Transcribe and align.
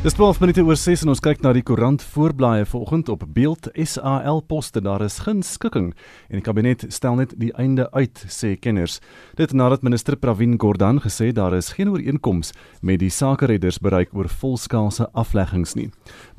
Dis 0.00 0.14
12 0.16 0.38
minute 0.40 0.62
oor 0.64 0.78
6 0.80 1.02
en 1.04 1.10
ons 1.12 1.20
kyk 1.20 1.42
na 1.44 1.50
die 1.52 1.60
koerant 1.60 2.00
voorblaaie 2.14 2.64
vanoggend 2.64 3.10
op 3.12 3.26
beeld 3.36 3.66
SAL 3.76 4.38
poste 4.48 4.80
daar 4.80 5.02
is 5.04 5.18
geen 5.26 5.42
skikking 5.44 5.90
en 5.92 6.38
die 6.38 6.44
kabinet 6.46 6.86
stel 6.88 7.18
net 7.18 7.34
die 7.36 7.50
einde 7.60 7.84
uit 7.92 8.22
sê 8.32 8.54
kenners. 8.56 8.96
Dit 9.36 9.52
nadat 9.52 9.84
minister 9.84 10.16
Pravin 10.16 10.54
Gordhan 10.56 11.02
gesê 11.04 11.28
daar 11.36 11.52
is 11.52 11.68
geen 11.76 11.90
ooreenkoms 11.92 12.54
met 12.80 13.02
die 13.02 13.10
sakeredders 13.12 13.76
bereik 13.84 14.14
oor 14.16 14.30
volskaalse 14.40 15.10
afleggings 15.12 15.76
nie. 15.76 15.90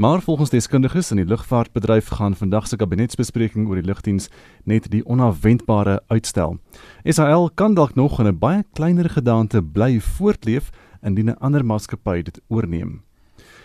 Maar 0.01 0.25
volgens 0.25 0.49
deskundiges 0.49 1.13
in 1.13 1.21
die 1.21 1.29
lugvaartbedryf 1.29 2.09
gaan 2.17 2.33
vandag 2.33 2.65
se 2.65 2.81
kabinetsbespreking 2.81 3.69
oor 3.69 3.77
die 3.77 3.85
lugdiens 3.91 4.31
net 4.65 4.89
die 4.89 5.03
onverwendbare 5.05 5.99
uitstel. 6.09 6.57
SAL 7.05 7.51
kan 7.53 7.77
dalk 7.77 7.93
nog 7.93 8.17
in 8.19 8.25
'n 8.25 8.39
baie 8.39 8.65
kleiner 8.73 9.09
gedaante 9.09 9.61
bly 9.61 9.99
voortleef 9.99 10.71
indien 11.03 11.29
'n 11.29 11.37
ander 11.37 11.65
maatskappy 11.65 12.23
dit 12.23 12.41
oorneem. 12.49 13.03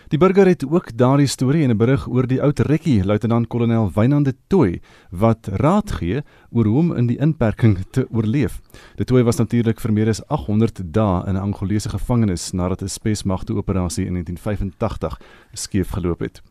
Die 0.07 0.17
burger 0.17 0.47
het 0.47 0.63
ook 0.63 0.93
daardie 0.95 1.27
storie 1.27 1.63
en 1.63 1.69
'n 1.69 1.77
berig 1.77 2.07
oor 2.07 2.27
die 2.27 2.41
ou 2.41 2.51
rekkie 2.55 3.03
luitenant-kolonel 3.03 3.91
Wynande 3.91 4.33
Tooi 4.47 4.79
wat 5.11 5.47
raad 5.47 5.91
gee 5.91 6.21
oor 6.49 6.65
hoe 6.65 6.77
om 6.77 6.95
in 6.95 7.07
die 7.07 7.19
inperking 7.19 7.77
te 7.91 8.07
oorleef. 8.11 8.61
Die 8.95 9.05
Tooi 9.05 9.23
was 9.23 9.35
natuurlik 9.37 9.79
vir 9.79 9.93
meer 9.93 10.07
as 10.07 10.27
800 10.27 10.93
dae 10.93 11.27
in 11.27 11.35
'n 11.35 11.41
Angolese 11.41 11.89
gevangenis 11.89 12.51
nadat 12.51 12.81
'n 12.81 12.87
spesmagte 12.87 13.53
operasie 13.53 14.05
in 14.05 14.13
1985 14.13 15.19
skeef 15.53 15.89
geloop 15.89 16.19
het. 16.19 16.41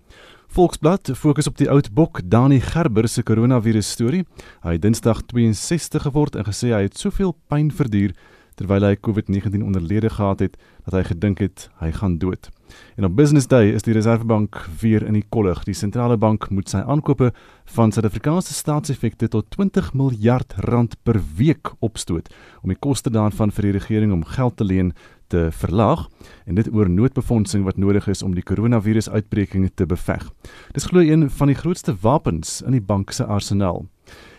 Volksblad 0.48 1.10
fokus 1.14 1.46
op 1.46 1.56
die 1.56 1.70
oud 1.70 1.92
bok 1.92 2.20
Dani 2.24 2.60
Gerber 2.60 3.08
se 3.08 3.22
koronavirus 3.22 3.90
storie. 3.90 4.26
Hy 4.62 4.72
het 4.72 4.82
Dinsdag 4.82 5.22
62 5.22 6.02
geword 6.02 6.36
en 6.36 6.44
gesê 6.44 6.68
hy 6.72 6.82
het 6.82 6.98
soveel 6.98 7.34
pyn 7.48 7.70
verduur 7.70 8.12
terwyl 8.56 8.84
hy 8.88 8.96
COVID-19 8.96 9.62
onderlede 9.62 10.10
gehad 10.10 10.40
het 10.44 10.56
dat 10.84 10.96
hy 10.96 11.02
gedink 11.12 11.42
het 11.44 11.68
hy 11.80 11.92
gaan 11.92 12.18
dood. 12.18 12.50
En 12.96 13.04
op 13.04 13.16
Business 13.16 13.46
Day 13.46 13.70
is 13.70 13.84
die 13.86 13.94
Reservebank 13.94 14.58
weer 14.80 15.04
in 15.06 15.14
die 15.14 15.24
kollig. 15.28 15.62
Die 15.64 15.76
sentrale 15.76 16.16
bank 16.16 16.48
moet 16.50 16.70
sy 16.72 16.80
aankope 16.82 17.32
van 17.76 17.92
Suid-Afrikaanse 17.92 18.54
staatseffekte 18.54 19.28
tot 19.30 19.50
20 19.54 19.92
miljard 19.94 20.56
rand 20.66 20.96
per 21.02 21.20
week 21.36 21.74
opstoot 21.78 22.32
om 22.62 22.72
die 22.72 22.80
koste 22.80 23.12
daarvan 23.12 23.52
vir 23.54 23.68
die 23.68 23.76
regering 23.78 24.14
om 24.16 24.24
geld 24.24 24.56
te 24.56 24.66
leen 24.66 24.92
te 25.26 25.48
verlaag 25.50 26.06
en 26.46 26.54
dit 26.54 26.68
oor 26.74 26.90
noodbefondsing 26.90 27.64
wat 27.66 27.76
nodig 27.76 28.06
is 28.08 28.22
om 28.22 28.34
die 28.34 28.46
koronavirusuitbreking 28.46 29.70
te 29.74 29.86
beveg. 29.86 30.22
Dis 30.74 30.86
glo 30.86 31.02
een 31.02 31.28
van 31.30 31.50
die 31.50 31.58
grootste 31.58 31.96
wapens 32.00 32.60
in 32.62 32.78
die 32.78 32.84
bank 32.84 33.10
se 33.10 33.26
arsenaal. 33.26 33.84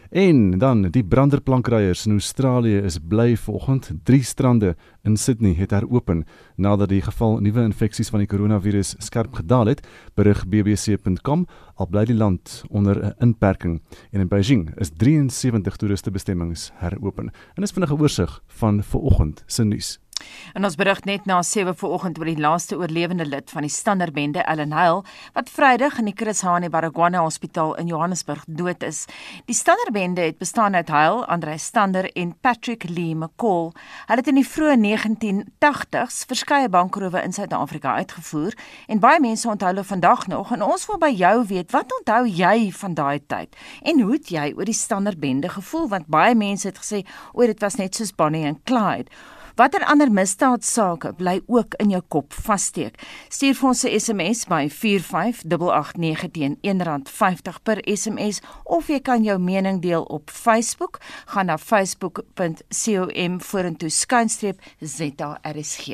En 0.09 0.57
dan 0.57 0.81
die 0.81 1.03
branderplankryers 1.03 2.05
in 2.05 2.11
Australië 2.11 2.77
is 2.77 2.97
bly 2.99 3.37
vanoggend. 3.37 3.91
Drie 4.03 4.23
strande 4.23 4.75
in 5.03 5.17
Sydney 5.17 5.53
het 5.53 5.71
heropen 5.71 6.25
nadat 6.55 6.89
die 6.89 7.01
geval 7.01 7.39
nuwe 7.39 7.61
infeksies 7.61 8.09
van 8.09 8.19
die 8.23 8.27
koronavirus 8.27 8.95
skerp 8.97 9.33
gedaal 9.33 9.65
het, 9.65 9.87
berig 10.15 10.47
bbc.com. 10.47 11.45
Al 11.75 11.87
bly 11.87 12.05
die 12.05 12.15
land 12.15 12.63
onder 12.69 13.05
'n 13.05 13.13
inperking 13.19 13.81
en 14.11 14.19
in 14.19 14.27
Beijing 14.27 14.71
is 14.79 14.89
73 14.97 15.75
toeristebestemmings 15.75 16.71
heropen. 16.73 17.31
En 17.53 17.61
dis 17.61 17.71
vinnige 17.71 17.97
oorsig 17.97 18.43
van 18.47 18.83
vanoggend 18.83 19.43
se 19.45 19.63
nuus. 19.63 20.06
En 20.53 20.65
ons 20.65 20.75
berig 20.75 21.03
net 21.05 21.25
na 21.29 21.41
7 21.43 21.75
vanoggend 21.77 22.17
oor 22.19 22.29
die 22.29 22.39
laaste 22.39 22.77
oorlewende 22.79 23.25
lid 23.25 23.51
van 23.53 23.65
die 23.65 23.71
Standerbende, 23.71 24.41
Ellen 24.49 24.71
Hale, 24.71 25.03
wat 25.35 25.51
Vrydag 25.53 25.99
in 26.01 26.09
die 26.09 26.15
Chris 26.17 26.41
Hani 26.41 26.69
Baragwana 26.73 27.21
Hospitaal 27.21 27.75
in 27.77 27.91
Johannesburg 27.91 28.41
dood 28.47 28.83
is. 28.83 29.05
Die 29.45 29.55
Standerbende 29.55 30.21
het 30.21 30.37
bestaan 30.37 30.75
uit 30.75 30.89
Hale, 30.89 31.25
Andre 31.25 31.57
Stander 31.57 32.09
en 32.15 32.33
Patrick 32.41 32.87
Lee 32.89 33.15
McCall. 33.15 33.71
Hulle 34.07 34.23
het 34.23 34.31
in 34.31 34.39
die 34.41 34.47
vroeë 34.47 34.79
1980s 34.81 36.23
verskeie 36.31 36.69
bankrowe 36.73 37.21
in 37.21 37.37
Suid-Afrika 37.37 37.93
uitgevoer 38.01 38.57
en 38.87 39.03
baie 39.03 39.21
mense 39.21 39.49
onthou 39.49 39.73
hulle 39.73 39.85
vandag 39.85 40.27
nog 40.27 40.51
en 40.55 40.65
ons 40.65 40.89
wil 40.89 41.01
by 41.01 41.13
jou 41.13 41.35
weet, 41.53 41.71
wat 41.75 41.93
onthou 41.99 42.23
jy 42.25 42.71
van 42.81 42.97
daai 42.97 43.19
tyd? 43.27 43.55
En 43.85 44.01
hoe 44.01 44.15
het 44.17 44.31
jy 44.33 44.51
oor 44.55 44.65
die 44.65 44.77
Standerbende 44.77 45.53
gevoel 45.53 45.89
want 45.93 46.09
baie 46.09 46.35
mense 46.35 46.67
het 46.67 46.79
gesê, 46.81 47.05
"O, 47.33 47.45
dit 47.45 47.61
was 47.61 47.75
net 47.75 47.95
soos 47.95 48.15
Bonnie 48.15 48.45
en 48.45 48.63
Clyde." 48.63 49.11
Watter 49.57 49.81
ander 49.89 50.11
misdaadsake 50.13 51.15
bly 51.17 51.39
ook 51.49 51.73
in 51.81 51.89
jou 51.89 52.01
kop 52.13 52.35
vassteek? 52.45 52.99
Stuur 53.33 53.55
vir 53.57 53.67
ons 53.67 53.83
'n 53.85 53.99
SMS 53.99 54.45
by 54.45 54.69
45889 54.69 56.29
teen 56.31 56.57
R1.50 56.61 57.63
per 57.63 57.81
SMS 57.81 58.41
of 58.65 58.87
jy 58.87 58.99
kan 58.99 59.23
jou 59.23 59.39
mening 59.39 59.81
deel 59.81 60.03
op 60.03 60.29
Facebook. 60.29 60.99
Gaan 61.25 61.45
na 61.45 61.57
facebook.com 61.57 63.39
vorentoe 63.39 63.89
skynstreep 63.89 64.61
ZRSG. 64.79 65.87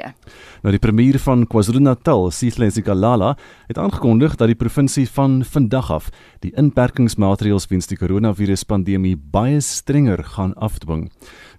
Nou 0.62 0.72
die 0.72 0.80
premier 0.80 1.20
van 1.20 1.48
KwaZulu-Natal, 1.48 2.32
Sihle 2.32 2.70
Zikalala, 2.70 3.38
het 3.68 3.78
aangekondig 3.78 4.36
dat 4.36 4.48
die 4.48 4.56
provinsie 4.56 5.10
van 5.10 5.44
vandag 5.46 5.92
af 5.92 6.10
die 6.40 6.52
inperkingsmaatreëls 6.56 7.68
weens 7.68 7.88
die 7.88 7.98
koronaviruspandemie 7.98 9.16
baie 9.16 9.62
strenger 9.62 10.24
gaan 10.24 10.54
afdwing. 10.56 11.12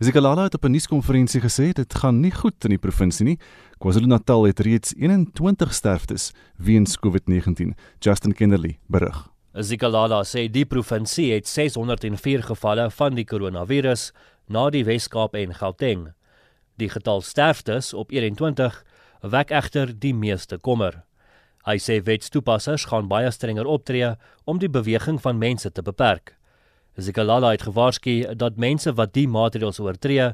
Zikalala 0.04 0.42
het 0.42 0.54
op 0.54 0.64
'n 0.64 0.70
nuuskonferensie 0.70 1.40
gesê 1.40 1.72
dit 1.72 1.94
gaan 1.94 2.20
nie 2.20 2.30
goed 2.30 2.64
in 2.64 2.70
die 2.70 2.78
provinsie 2.78 3.24
nie. 3.24 3.38
KwaZulu-Natal 3.78 4.44
het 4.44 4.60
reeds 4.60 4.94
21 4.96 5.74
sterftes 5.74 6.32
weens 6.56 6.98
COVID-19. 6.98 7.74
Justin 7.98 8.34
Kennerly 8.34 8.78
berig. 8.86 9.28
Zikalala 9.52 10.22
sê 10.22 10.50
die 10.50 10.64
provinsie 10.64 11.32
het 11.32 11.48
604 11.48 12.42
gevalle 12.42 12.90
van 12.90 13.14
die 13.14 13.24
koronavirus 13.24 14.12
na 14.48 14.70
die 14.70 14.84
Wes-Kaap 14.84 15.34
en 15.34 15.54
Gauteng. 15.54 16.12
Die 16.76 16.88
getal 16.88 17.20
sterftes 17.20 17.94
op 17.94 18.10
21 18.10 18.84
wek 19.22 19.50
egter 19.50 19.98
die 19.98 20.14
meeste 20.14 20.58
kommer. 20.58 21.02
Hy 21.64 21.78
sê 21.78 22.02
wetstoepassers 22.02 22.84
gaan 22.84 23.08
baie 23.08 23.30
strenger 23.30 23.66
optree 23.66 24.16
om 24.44 24.58
die 24.58 24.70
beweging 24.70 25.20
van 25.20 25.38
mense 25.38 25.72
te 25.72 25.82
beperk. 25.82 26.36
Zikalala 26.96 27.50
het 27.50 27.62
gewaarsku 27.66 28.34
dat 28.38 28.56
mense 28.56 28.92
wat 28.94 29.14
die 29.16 29.26
maatreëls 29.26 29.80
oortree, 29.82 30.28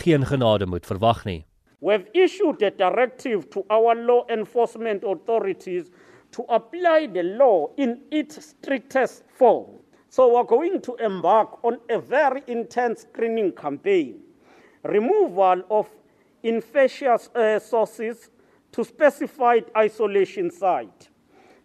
geen 0.00 0.22
genade 0.26 0.66
moet 0.66 0.86
verwag 0.86 1.24
nie. 1.26 1.42
We've 1.80 2.06
issued 2.12 2.62
a 2.62 2.70
directive 2.70 3.48
to 3.50 3.64
our 3.68 3.96
law 3.96 4.22
enforcement 4.30 5.02
authorities 5.04 5.90
to 6.30 6.44
apply 6.48 7.08
the 7.12 7.24
law 7.24 7.68
in 7.76 7.98
its 8.10 8.38
strictest 8.40 9.24
form. 9.36 9.80
So 10.08 10.28
we're 10.32 10.46
going 10.46 10.80
to 10.82 10.94
embark 11.02 11.58
on 11.64 11.78
a 11.90 11.98
very 11.98 12.42
intense 12.46 13.00
screening 13.00 13.52
campaign. 13.52 14.22
Removal 14.84 15.64
of 15.68 15.88
infectious 16.44 17.28
uh, 17.34 17.58
sources 17.58 18.30
to 18.70 18.84
specified 18.84 19.64
isolation 19.76 20.50
site. 20.50 21.08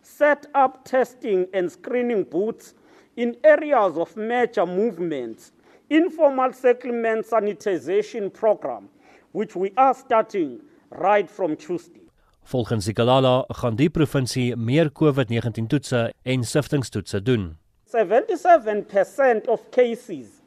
Set 0.01 0.47
up 0.55 0.83
testing 0.85 1.45
and 1.53 1.71
screening 1.71 2.23
booths 2.23 2.73
in 3.19 3.35
areas 3.43 3.97
of 3.97 4.15
major 4.15 4.65
movements, 4.65 5.51
informal 5.89 6.53
settlement 6.53 7.25
sanitization 7.25 8.31
program, 8.31 8.87
which 9.33 9.55
we 9.57 9.73
are 9.75 9.93
starting 9.93 10.61
right 10.89 11.29
from 11.29 11.55
Tuesday. 11.57 11.99
Volgens 12.43 12.85
Sikalala 12.85 13.43
gaan 13.49 13.75
die 13.75 13.89
provinsie 13.89 14.55
meer 14.55 14.89
COVID-19 14.89 15.67
toetse 15.67 16.13
en 16.23 16.43
siftingstoetse 16.43 17.19
doen. 17.21 17.57
77% 17.91 19.47
of 19.47 19.59
cases 19.71 20.39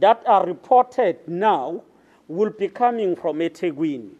that 0.00 0.18
are 0.26 0.46
reported 0.46 1.16
now 1.28 1.82
will 2.26 2.50
be 2.58 2.68
coming 2.68 3.14
from 3.16 3.40
eThekwini. 3.40 4.10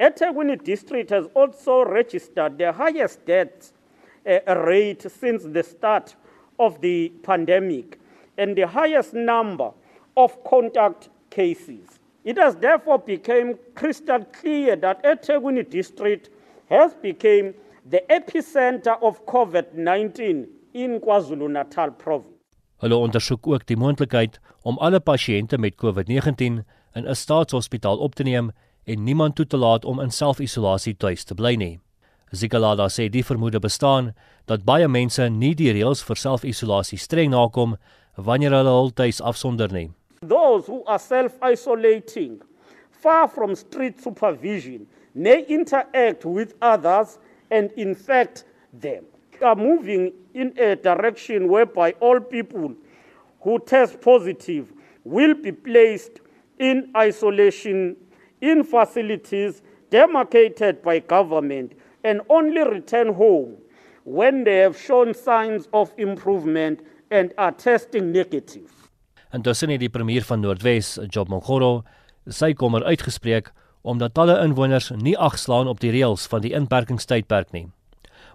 eThekwini 0.00 0.56
district 0.64 1.10
has 1.10 1.26
also 1.34 1.84
registered 1.84 2.56
the 2.58 2.72
highest 2.72 3.26
death 3.26 3.72
uh, 4.26 4.40
rate 4.64 5.02
since 5.10 5.44
the 5.52 5.62
start 5.62 6.16
of 6.66 6.80
the 6.80 7.12
pandemic 7.22 7.98
and 8.38 8.56
the 8.56 8.66
highest 8.66 9.12
number 9.12 9.70
of 10.14 10.30
contact 10.44 11.08
cases. 11.30 11.86
It 12.24 12.38
has 12.38 12.54
therefore 12.56 12.98
become 12.98 13.58
crystal 13.74 14.24
clear 14.40 14.76
that 14.76 15.02
Eteguni 15.04 15.68
district 15.68 16.30
has 16.68 16.94
become 16.94 17.54
the 17.90 18.02
epicenter 18.08 18.96
of 19.02 19.26
COVID-19 19.26 20.46
in 20.72 21.00
KwaZulu-Natal 21.00 21.90
province. 21.90 22.30
Hulle 22.82 22.96
ondersoek 22.96 23.46
ook 23.46 23.66
die 23.66 23.76
moontlikheid 23.78 24.38
om 24.66 24.78
alle 24.78 25.00
pasiënte 25.00 25.58
met 25.58 25.74
COVID-19 25.82 26.62
in 26.98 27.06
'n 27.06 27.14
staatshospitaal 27.14 27.98
op 27.98 28.14
te 28.14 28.22
neem 28.22 28.50
en 28.84 29.04
niemand 29.04 29.34
toe 29.34 29.46
te 29.46 29.56
laat 29.56 29.84
om 29.84 30.00
in 30.00 30.10
self-isolasie 30.10 30.96
tuis 30.96 31.24
te 31.24 31.34
bly 31.34 31.54
nie. 31.54 31.78
Zikalala 32.32 32.88
sê 32.88 33.10
die 33.12 33.22
vermoede 33.22 33.60
bestaan 33.60 34.14
dat 34.48 34.64
baie 34.64 34.88
mense 34.88 35.28
nie 35.28 35.52
die 35.54 35.72
reëls 35.76 36.00
vir 36.08 36.16
self-isolasie 36.16 36.96
streng 36.98 37.34
nakom 37.34 37.76
wanneer 38.16 38.56
hulle 38.56 38.72
hul 38.72 38.88
tuis 38.96 39.20
afsonder 39.20 39.68
nie. 39.72 39.90
Those 40.22 40.64
who 40.66 40.80
are 40.86 40.98
self-isolating 40.98 42.40
far 42.90 43.28
from 43.28 43.54
strict 43.54 44.00
supervision 44.00 44.86
may 45.14 45.44
interact 45.44 46.24
with 46.24 46.54
others 46.62 47.18
and 47.50 47.70
infect 47.76 48.44
them. 48.72 49.04
Are 49.42 49.56
moving 49.56 50.12
in 50.32 50.54
a 50.56 50.76
direction 50.76 51.48
whereby 51.48 51.92
all 52.00 52.20
people 52.20 52.72
who 53.40 53.58
test 53.58 54.00
positive 54.00 54.72
will 55.04 55.34
be 55.34 55.52
placed 55.52 56.20
in 56.58 56.88
isolation 56.96 57.96
in 58.40 58.64
facilities 58.64 59.62
demarcated 59.90 60.80
by 60.82 61.00
government 61.00 61.72
and 62.04 62.20
only 62.28 62.62
return 62.62 63.14
home 63.14 63.56
when 64.04 64.44
they 64.44 64.58
have 64.62 64.78
shown 64.78 65.14
signs 65.14 65.68
of 65.72 65.92
improvement 65.96 66.80
and 67.10 67.32
are 67.36 67.52
testing 67.52 68.12
negative. 68.12 68.70
Intussen 69.32 69.70
het 69.72 69.80
die 69.80 69.90
premier 69.90 70.24
van 70.28 70.40
Noordwes, 70.40 70.98
Job 71.08 71.28
Mongoro, 71.28 71.82
sy 72.28 72.52
kommer 72.52 72.84
uitgespreek 72.84 73.52
omdat 73.82 74.14
talle 74.14 74.36
inwoners 74.44 74.92
nie 74.94 75.16
agslaan 75.18 75.66
op 75.66 75.80
die 75.82 75.90
reëls 75.90 76.28
van 76.30 76.42
die 76.44 76.52
inperkingstydperk 76.54 77.50
nie. 77.56 77.66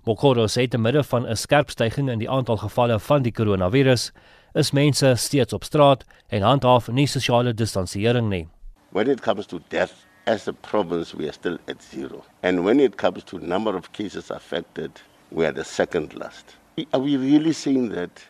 Mongoro 0.07 0.47
sê 0.51 0.67
te 0.67 0.77
midde 0.77 1.03
van 1.03 1.27
'n 1.27 1.35
skerp 1.35 1.69
stygings 1.69 2.11
in 2.11 2.19
die 2.19 2.29
aantal 2.29 2.57
gevalle 2.57 2.99
van 2.99 3.21
die 3.21 3.31
koronavirus, 3.31 4.11
is 4.55 4.71
mense 4.71 5.15
steeds 5.15 5.53
op 5.53 5.63
straat 5.63 6.03
en 6.29 6.41
handhaaf 6.41 6.87
nie 6.87 7.07
sosiale 7.07 7.53
distansiering 7.53 8.29
nie. 8.29 8.47
When 8.91 9.09
it 9.09 9.21
comes 9.21 9.45
to 9.47 9.59
death 9.69 10.06
as 10.27 10.47
a 10.47 10.53
province 10.53 11.15
we 11.15 11.27
are 11.27 11.31
still 11.31 11.57
at 11.67 11.81
zero. 11.81 12.23
And 12.43 12.65
when 12.65 12.79
it 12.79 12.97
comes 12.97 13.23
to 13.23 13.39
number 13.39 13.75
of 13.75 13.93
cases 13.93 14.29
affected, 14.29 14.91
we 15.31 15.45
are 15.45 15.53
the 15.53 15.63
second 15.63 16.13
last. 16.15 16.55
Are 16.93 16.99
we 16.99 17.15
really 17.17 17.53
saying 17.53 17.89
that 17.89 18.23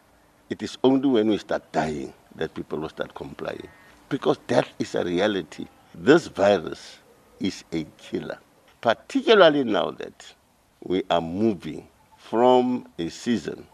it 0.49 0.61
is 0.61 0.77
only 0.83 1.09
when 1.09 1.27
we 1.27 1.37
start 1.39 1.69
dying 1.71 2.13
that 2.35 2.53
people 2.53 2.79
will 2.79 2.89
start 2.89 3.15
complying? 3.15 3.67
Because 4.09 4.37
death 4.47 4.69
is 4.79 4.95
a 4.95 5.03
reality. 5.03 5.65
This 5.95 6.27
virus 6.27 6.99
is 7.39 7.63
a 7.73 7.85
killer, 7.97 8.37
particularly 8.79 9.63
now 9.63 9.91
that 9.91 10.33
we 10.83 11.03
are 11.09 11.19
moving 11.21 11.87
from 12.17 12.87
a 12.99 13.09
season 13.09 13.65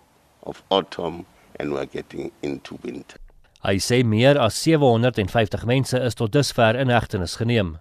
of 0.44 0.64
autumn 0.72 1.26
and 1.60 1.74
we 1.74 1.80
are 1.80 1.86
getting 1.86 2.31
into 2.42 2.80
winter. 2.84 3.18
Hy 3.64 3.78
sê 3.80 4.04
meer 4.04 4.36
as 4.44 4.56
750 4.60 5.66
mense 5.68 5.94
is 5.96 6.16
tot 6.19 6.34
dusver 6.34 6.76
in 6.76 6.90
hegtenis 6.92 7.38
geneem. 7.40 7.78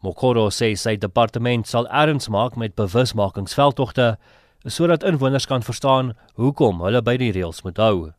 Mokoro 0.00 0.46
sê 0.48 0.70
sy 0.80 0.94
departement 0.96 1.66
sal 1.68 1.88
erns 1.92 2.30
maak 2.32 2.54
met 2.56 2.72
bewusmakingsveldtogte 2.78 4.14
sodat 4.64 5.04
inwoners 5.04 5.44
kan 5.48 5.64
verstaan 5.64 6.14
hoekom 6.40 6.80
hulle 6.84 7.02
by 7.04 7.18
die 7.20 7.32
reëls 7.36 7.60
moet 7.66 7.80
hou. 7.80 8.12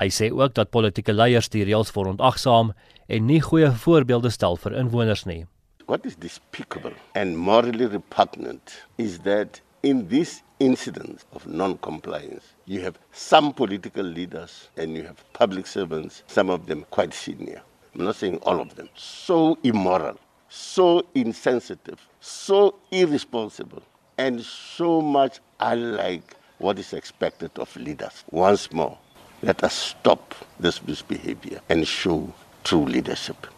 Hy 0.00 0.08
sê 0.08 0.30
ook 0.32 0.54
dat 0.56 0.72
politieke 0.72 1.12
leiers 1.12 1.50
die 1.52 1.66
reëls 1.68 1.92
verontagsaam 1.92 2.72
en 3.12 3.26
nie 3.28 3.42
goeie 3.44 3.68
voorbeelde 3.84 4.32
stel 4.32 4.56
vir 4.56 4.78
inwoners 4.80 5.26
nie. 5.28 5.44
What 5.84 6.06
is 6.08 6.16
despicable 6.16 6.94
and 7.14 7.36
morally 7.36 7.90
repugnant 7.92 8.78
is 8.96 9.20
that 9.28 9.60
in 9.82 10.08
this 10.08 10.40
incident 10.60 11.26
of 11.32 11.46
non-compliance, 11.46 12.54
you 12.64 12.80
have 12.80 12.98
some 13.12 13.52
political 13.52 14.04
leaders 14.04 14.70
and 14.78 14.96
you 14.96 15.02
have 15.02 15.24
public 15.34 15.66
servants, 15.66 16.22
some 16.26 16.48
of 16.48 16.66
them 16.66 16.86
quite 16.90 17.12
senior. 17.12 17.60
I'm 17.94 18.04
not 18.04 18.16
saying 18.16 18.38
all 18.46 18.60
of 18.60 18.76
them. 18.76 18.88
So 18.94 19.58
immoral, 19.62 20.16
so 20.52 21.02
insensitive, 21.14 21.98
so 22.20 22.74
irresponsible, 22.90 23.82
and 24.18 24.40
so 24.42 25.00
much 25.00 25.40
unlike 25.60 26.36
what 26.58 26.78
is 26.78 26.92
expected 26.92 27.50
of 27.58 27.74
leaders. 27.76 28.24
Once 28.30 28.70
more, 28.72 28.98
let 29.42 29.64
us 29.64 29.72
stop 29.72 30.34
this 30.60 30.82
misbehavior 30.86 31.60
and 31.70 31.86
show 31.86 32.28
true 32.64 32.84
leadership. 32.84 33.48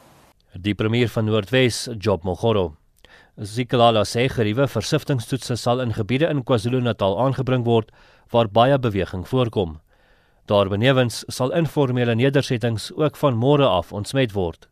Die 0.55 0.75
premier 0.75 1.09
van 1.09 1.25
Noordwes, 1.27 1.89
Job 1.99 2.23
Mogoro. 2.23 2.77
Zikalala 3.37 4.05
sê 4.07 4.29
geriewe 4.31 4.69
versiftingstoetse 4.71 5.57
sal 5.59 5.83
in 5.83 5.93
gebiede 5.97 6.29
in 6.31 6.45
KwaZulu-Natal 6.47 7.19
aangebring 7.19 7.65
word 7.67 7.91
waar 8.31 8.47
baie 8.47 8.79
beweging 8.79 9.27
voorkom. 9.27 9.81
Daarbenewens 10.47 11.25
sal 11.27 11.51
informele 11.59 12.15
nedersettings 12.15 12.93
ook 12.95 13.19
van 13.19 13.35
môre 13.35 13.67
af 13.67 13.91
ontsmet 13.93 14.33
word. 14.39 14.69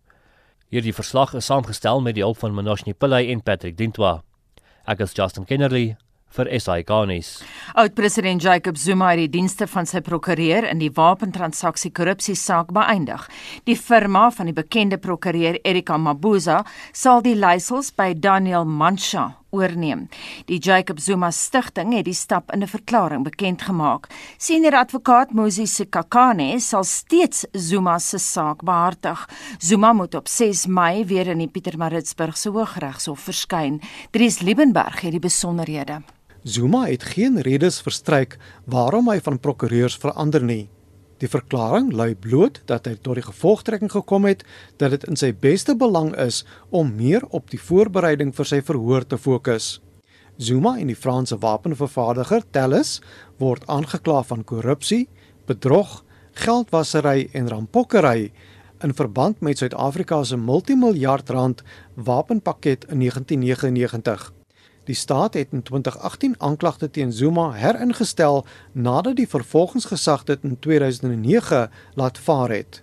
Hierdie 0.72 0.94
verslag 0.96 1.34
is 1.36 1.50
saamgestel 1.50 1.98
met 2.00 2.14
die 2.16 2.22
hulp 2.24 2.38
van 2.40 2.54
Manoshni 2.56 2.94
Pillay 2.96 3.26
en 3.28 3.42
Patrick 3.44 3.74
Dintwa. 3.76 4.22
Ek 4.88 5.02
is 5.04 5.12
Justin 5.12 5.44
Kennerly 5.44 5.98
vir 6.32 6.48
SAIGanis. 6.48 7.42
Oud-president 7.76 8.40
Jacob 8.40 8.78
Zuma 8.80 9.10
het 9.10 9.20
die 9.20 9.34
dienste 9.34 9.68
van 9.68 9.84
sy 9.84 10.00
prokureur 10.00 10.64
in 10.70 10.80
die 10.80 10.88
wapentransaksie 10.96 11.92
korrupsie 11.92 12.38
saak 12.40 12.72
beëindig. 12.72 13.28
Die 13.68 13.76
firma 13.76 14.30
van 14.32 14.48
die 14.48 14.56
bekende 14.56 14.96
prokureur 14.96 15.60
Erika 15.60 16.00
Mabuza 16.00 16.62
sal 16.96 17.20
die 17.20 17.36
leiersels 17.36 17.92
by 17.92 18.14
Daniel 18.16 18.64
Mancha 18.64 19.41
oorneem. 19.52 20.08
Die 20.48 20.58
Jacob 20.58 21.00
Zuma 21.00 21.30
stigting 21.30 21.92
het 21.94 22.06
die 22.08 22.16
stap 22.16 22.52
in 22.52 22.62
'n 22.62 22.66
verklaring 22.66 23.24
bekend 23.24 23.62
gemaak. 23.62 24.08
Senior 24.38 24.74
advokaat 24.74 25.32
Mosi 25.32 25.66
Sekakane 25.66 26.60
sal 26.60 26.84
steeds 26.84 27.46
Zuma 27.52 27.98
se 27.98 28.18
saak 28.18 28.62
behartig. 28.64 29.28
Zuma 29.58 29.92
moet 29.92 30.14
op 30.14 30.28
6 30.28 30.66
Mei 30.66 31.04
weer 31.04 31.26
in 31.26 31.38
die 31.38 31.48
Pietermaritzburg 31.48 32.36
se 32.36 32.48
Hooggeregshof 32.50 33.20
verskyn. 33.20 33.80
Dries 34.10 34.40
Liebenberg 34.40 35.00
het 35.00 35.10
die 35.10 35.20
besonderhede. 35.20 36.02
Zuma 36.42 36.86
het 36.86 37.02
geen 37.02 37.40
redes 37.40 37.80
verstryk 37.80 38.38
waarom 38.64 39.08
hy 39.08 39.20
van 39.20 39.40
prokureurs 39.40 39.96
verander 39.96 40.42
nie. 40.42 40.68
Die 41.22 41.30
verklaring 41.30 41.92
lui 41.94 42.16
bloot 42.18 42.58
dat 42.66 42.88
hy 42.90 42.96
tot 42.98 43.20
die 43.20 43.22
gevolgtrekking 43.22 43.92
gekom 43.94 44.26
het 44.26 44.42
dat 44.82 44.90
dit 44.90 45.04
in 45.06 45.18
sy 45.18 45.30
beste 45.30 45.76
belang 45.78 46.10
is 46.18 46.40
om 46.74 46.90
meer 46.98 47.22
op 47.30 47.52
die 47.52 47.60
voorbereiding 47.62 48.32
vir 48.34 48.48
sy 48.50 48.58
verhoor 48.66 49.06
te 49.06 49.18
fokus. 49.22 49.76
Zuma 50.42 50.74
en 50.82 50.90
die 50.90 50.98
Franse 50.98 51.38
wapenvervaardiger 51.38 52.42
Thales 52.50 52.96
word 53.38 53.68
aangekla 53.70 54.24
van 54.26 54.42
korrupsie, 54.42 55.06
bedrog, 55.46 56.00
geldwasery 56.42 57.28
en 57.38 57.50
rampokkery 57.52 58.32
in 58.82 58.94
verband 58.98 59.38
met 59.46 59.62
Suid-Afrika 59.62 60.24
se 60.26 60.36
multimiljard 60.36 61.30
rand 61.30 61.62
wapenpakket 61.94 62.88
in 62.90 62.98
1999. 63.06 64.41
Die 64.84 64.94
staat 64.94 65.34
het 65.34 65.48
in 65.50 65.62
2018 65.62 66.34
aanklagte 66.38 66.90
teen 66.90 67.12
Zuma 67.12 67.52
heringestel 67.52 68.46
nadat 68.72 69.16
die 69.16 69.28
vervolgingsgesag 69.28 70.24
dit 70.24 70.38
in 70.42 70.58
2009 70.58 71.70
laat 71.94 72.18
vaar 72.18 72.50
het. 72.50 72.82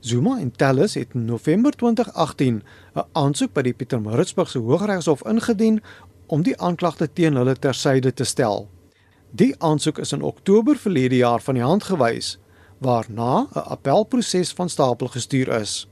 Zuma 0.00 0.38
en 0.38 0.52
Tellus 0.52 0.94
het 0.94 1.14
in 1.14 1.24
November 1.24 1.72
2018 1.72 2.62
'n 2.94 3.02
aansoek 3.12 3.52
by 3.52 3.62
die 3.62 3.72
Pietermaritzburgse 3.72 4.58
Hooggeregshof 4.58 5.24
ingedien 5.24 5.82
om 6.26 6.42
die 6.42 6.60
aanklagte 6.60 7.12
teen 7.12 7.34
hulle 7.34 7.54
tersyde 7.54 8.14
te 8.14 8.24
stel. 8.24 8.68
Die 9.30 9.54
aansoek 9.58 9.98
is 9.98 10.12
in 10.12 10.22
Oktober 10.22 10.76
verlede 10.76 11.16
jaar 11.16 11.40
van 11.40 11.54
die 11.54 11.62
hand 11.62 11.82
gewys, 11.82 12.38
waarna 12.78 13.46
'n 13.54 13.58
appelproses 13.58 14.52
van 14.52 14.68
stapel 14.68 15.08
gestuur 15.08 15.48
is. 15.48 15.88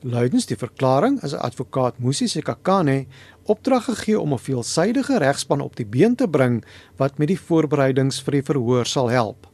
Luidens 0.00 0.46
die 0.46 0.56
verklaring 0.56 1.22
is 1.22 1.34
advokaat 1.34 1.98
Musi 1.98 2.28
Sekakane 2.28 3.06
opdrag 3.46 3.84
gegee 3.84 4.20
om 4.20 4.32
'n 4.32 4.38
veelsidige 4.38 5.18
regspan 5.18 5.60
op 5.60 5.76
die 5.76 5.86
been 5.86 6.14
te 6.14 6.28
bring 6.28 6.64
wat 6.96 7.18
met 7.18 7.28
die 7.28 7.40
voorbereidings 7.40 8.22
vir 8.22 8.32
die 8.32 8.42
verhoor 8.42 8.86
sal 8.86 9.08
help. 9.08 9.46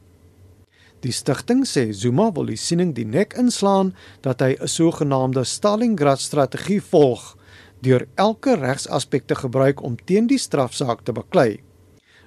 Die 1.03 1.11
stigting 1.11 1.65
sê 1.67 1.91
Zuma 1.91 2.31
wil 2.31 2.45
die 2.45 2.59
siening 2.59 2.93
die 2.95 3.05
nek 3.05 3.33
inslaan 3.33 3.93
dat 4.21 4.39
hy 4.39 4.55
'n 4.55 4.67
sogenaamde 4.67 5.43
Stalingrad 5.43 6.19
strategie 6.19 6.81
volg 6.81 7.35
deur 7.81 8.07
elke 8.15 8.55
regsaspek 8.55 9.27
te 9.27 9.35
gebruik 9.35 9.83
om 9.83 9.97
teen 10.05 10.27
die 10.27 10.37
strafsaak 10.37 11.03
te 11.03 11.11
baklei. 11.11 11.59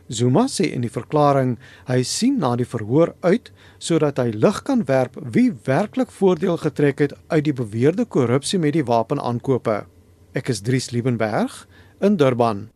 Zuma 0.08 0.46
sê 0.46 0.68
in 0.72 0.84
die 0.84 0.92
verklaring 0.92 1.56
hy 1.88 2.02
sien 2.02 2.38
na 2.38 2.54
die 2.56 2.68
verhoor 2.68 3.14
uit 3.20 3.50
sodat 3.78 4.18
hy 4.18 4.30
lig 4.30 4.62
kan 4.62 4.84
werp 4.84 5.16
wie 5.34 5.50
werklik 5.64 6.10
voordeel 6.10 6.56
getrek 6.56 6.98
het 6.98 7.12
uit 7.28 7.44
die 7.44 7.56
beweerde 7.56 8.04
korrupsie 8.04 8.58
met 8.58 8.72
die 8.72 8.84
wapenaankope. 8.84 9.86
Ek 10.36 10.50
is 10.52 10.58
Dries 10.60 10.90
Liebenberg 10.92 11.62
in 12.04 12.18
Durban. 12.20 12.66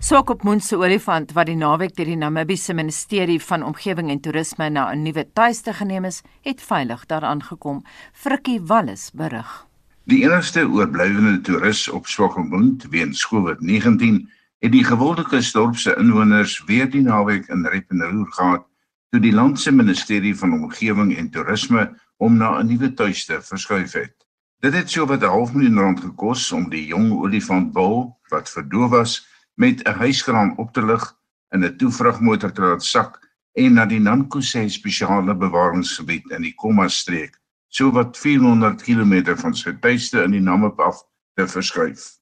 Swak 0.00 0.30
op 0.30 0.42
Moonse 0.42 0.78
olifant 0.80 1.34
wat 1.36 1.50
die 1.50 1.58
naweek 1.60 1.92
deur 1.98 2.08
die 2.08 2.16
Namibiese 2.16 2.72
Ministerie 2.72 3.36
van 3.44 3.66
Omgewing 3.68 4.08
en 4.08 4.24
Toerisme 4.24 4.70
na 4.72 4.88
'n 4.88 5.02
nuwe 5.04 5.28
tuiste 5.32 5.76
geneem 5.76 6.08
is, 6.08 6.22
het 6.48 6.62
veilig 6.62 7.04
daaraan 7.06 7.42
gekom. 7.42 7.84
Frikkie 8.12 8.60
Wallis 8.60 9.10
berig. 9.12 9.66
Die 10.04 10.24
enigste 10.24 10.64
oorblywende 10.64 11.40
toerist 11.40 11.90
op 11.90 12.06
Swakopmund 12.06 12.86
weens 12.88 13.28
COVID-19 13.28 14.37
het 14.58 14.72
die 14.72 14.84
gewolde 14.84 15.24
dorpse 15.52 15.94
inwoners 15.96 16.64
weer 16.66 16.90
die 16.90 17.02
naweek 17.02 17.46
in 17.48 17.66
Rep 17.66 17.90
en 17.90 18.02
Roer 18.02 18.32
gehad 18.32 18.66
toe 19.10 19.20
die 19.20 19.32
land 19.32 19.60
se 19.60 19.72
ministerie 19.72 20.36
van 20.36 20.52
omgewing 20.52 21.16
en 21.16 21.30
toerisme 21.30 21.84
hom 22.18 22.36
na 22.36 22.58
'n 22.58 22.66
nuwe 22.66 22.92
tuiste 22.94 23.42
verskuif 23.42 23.92
het. 23.92 24.14
Dit 24.60 24.74
het 24.74 24.90
sowat 24.90 25.22
'n 25.22 25.30
half 25.30 25.54
miljoen 25.54 25.78
rand 25.78 26.00
gekos 26.00 26.52
om 26.52 26.68
die 26.68 26.86
jong 26.86 27.12
olifantbul 27.12 28.18
wat 28.28 28.50
verdoof 28.50 28.90
was 28.90 29.26
met 29.54 29.82
'n 29.86 29.94
huiskraan 29.94 30.56
op 30.56 30.72
te 30.72 30.84
lig 30.84 31.14
in 31.54 31.64
'n 31.64 31.76
toevragmotor 31.76 32.52
te 32.52 32.60
laat 32.60 32.84
sak 32.84 33.18
en 33.52 33.72
na 33.72 33.86
die 33.86 34.00
Nankose 34.00 34.68
spesiale 34.68 35.34
bewaringsgebied 35.34 36.30
in 36.30 36.42
die 36.42 36.54
Komma 36.54 36.88
streek, 36.88 37.38
sowat 37.68 38.18
400 38.18 38.82
km 38.82 39.36
van 39.36 39.54
sy 39.54 39.72
tuiste 39.80 40.22
in 40.22 40.30
die 40.30 40.40
Namib 40.40 40.80
af 40.80 41.02
te 41.34 41.46
verskuif. 41.46 42.17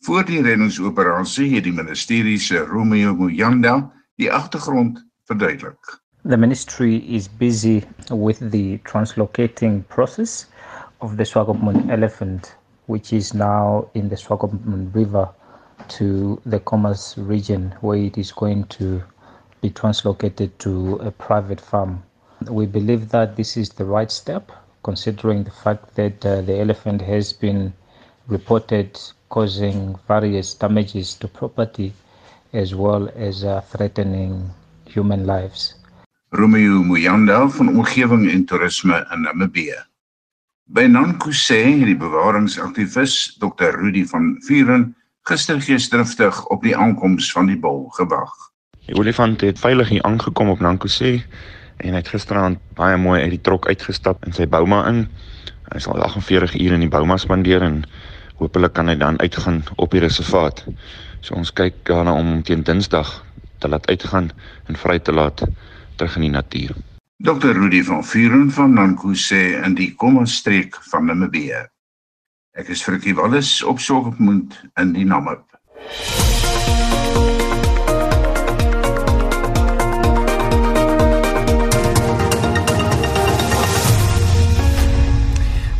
Voor 0.00 0.24
die 0.24 0.42
reddingsoperasie 0.42 1.54
het 1.54 1.64
die 1.64 1.72
ministerie 1.72 2.38
se 2.38 2.58
Romeo 2.58 3.28
die 4.16 4.32
agtergrond 4.32 5.06
verduidelik. 5.24 6.00
The 6.22 6.36
ministry 6.36 6.96
is 6.96 7.28
busy 7.28 7.82
with 8.10 8.38
the 8.50 8.78
translocating 8.84 9.86
process 9.88 10.46
of 10.98 11.16
the 11.16 11.24
Swakopmund 11.24 11.90
elephant, 11.90 12.56
which 12.86 13.12
is 13.12 13.32
now 13.32 13.88
in 13.94 14.08
the 14.08 14.16
Swakopmund 14.16 14.94
River, 14.94 15.28
to 15.88 16.40
the 16.44 16.60
Commerce 16.60 17.16
region, 17.18 17.74
where 17.80 17.98
it 17.98 18.16
is 18.16 18.32
going 18.32 18.66
to 18.68 19.02
be 19.60 19.70
translocated 19.70 20.50
to 20.58 20.96
a 20.96 21.10
private 21.10 21.60
farm. 21.60 22.02
We 22.48 22.66
believe 22.66 23.08
that 23.10 23.36
this 23.36 23.56
is 23.56 23.70
the 23.70 23.84
right 23.84 24.10
step, 24.10 24.52
considering 24.82 25.44
the 25.44 25.50
fact 25.50 25.94
that 25.96 26.24
uh, 26.24 26.42
the 26.42 26.60
elephant 26.60 27.02
has 27.02 27.32
been 27.32 27.72
reported 28.28 28.98
causing 29.28 29.96
various 30.06 30.54
damages 30.54 31.14
to 31.14 31.28
property 31.28 31.92
as 32.52 32.74
well 32.74 33.08
as 33.16 33.44
uh, 33.44 33.60
threatening 33.60 34.50
human 34.86 35.26
lives. 35.26 35.74
Romeo 36.30 36.82
Muyanda 36.82 37.48
van 37.48 37.68
omgewing 37.68 38.30
en 38.30 38.44
toerisme 38.44 39.06
in 39.12 39.20
Namibië. 39.20 39.76
By 40.68 40.84
Nankuse 40.84 41.56
het 41.56 41.86
die 41.88 41.96
bewaringsaktivis 41.96 43.36
Dr 43.40 43.72
Rudy 43.80 44.04
van 44.04 44.36
Vuren 44.44 44.90
gister 45.28 45.60
geesdriftig 45.60 46.46
op 46.52 46.62
die 46.62 46.76
aankoms 46.76 47.32
van 47.32 47.48
die 47.48 47.56
bul 47.56 47.86
gewag. 47.96 48.32
Die 48.88 48.96
olifant 48.96 49.40
het 49.40 49.60
veilig 49.60 49.88
hier 49.88 50.04
aangekom 50.08 50.48
op 50.52 50.60
Nankuse 50.60 51.18
en 51.78 51.92
hy 51.92 52.00
het 52.00 52.12
gisteraand 52.12 52.60
baie 52.76 52.96
mooi 53.00 53.22
uit 53.22 53.36
die 53.36 53.44
trok 53.44 53.68
uitgestap 53.68 54.24
in 54.28 54.36
sy 54.36 54.48
bouma 54.48 54.82
in. 54.88 55.06
Hy 55.72 55.80
sal 55.84 56.00
48 56.04 56.56
ure 56.60 56.76
in 56.76 56.84
die 56.84 56.92
bouma 56.92 57.16
spandeer 57.20 57.64
en 57.64 57.82
hopelik 58.38 58.72
kan 58.72 58.88
hy 58.88 58.96
dan 58.98 59.18
uitgaan 59.20 59.62
op 59.76 59.94
die 59.94 60.02
reservaat. 60.02 60.64
So 61.20 61.34
ons 61.34 61.52
kyk 61.52 61.82
daarna 61.88 62.14
om 62.14 62.42
teen 62.42 62.62
Dinsdag 62.62 63.10
te 63.58 63.68
laat 63.68 63.88
uitgaan 63.90 64.30
en 64.66 64.78
vry 64.78 64.98
te 64.98 65.12
laat 65.12 65.42
terug 65.96 66.16
in 66.16 66.28
die 66.28 66.36
natuur. 66.36 66.76
Dr 67.18 67.50
Rudy 67.50 67.82
van 67.82 68.04
Vuren 68.04 68.50
van 68.54 68.74
Nankuse 68.74 69.40
in 69.64 69.74
die 69.74 69.90
Komastreek 69.94 70.78
van 70.90 71.10
Namibië. 71.10 71.66
Ek 72.58 72.70
is 72.74 72.82
vir 72.86 72.98
Kiwalis 73.02 73.58
op 73.66 73.82
Sorgmoed 73.82 74.54
in 74.78 74.94
die 74.94 75.06
Namib. 75.06 75.42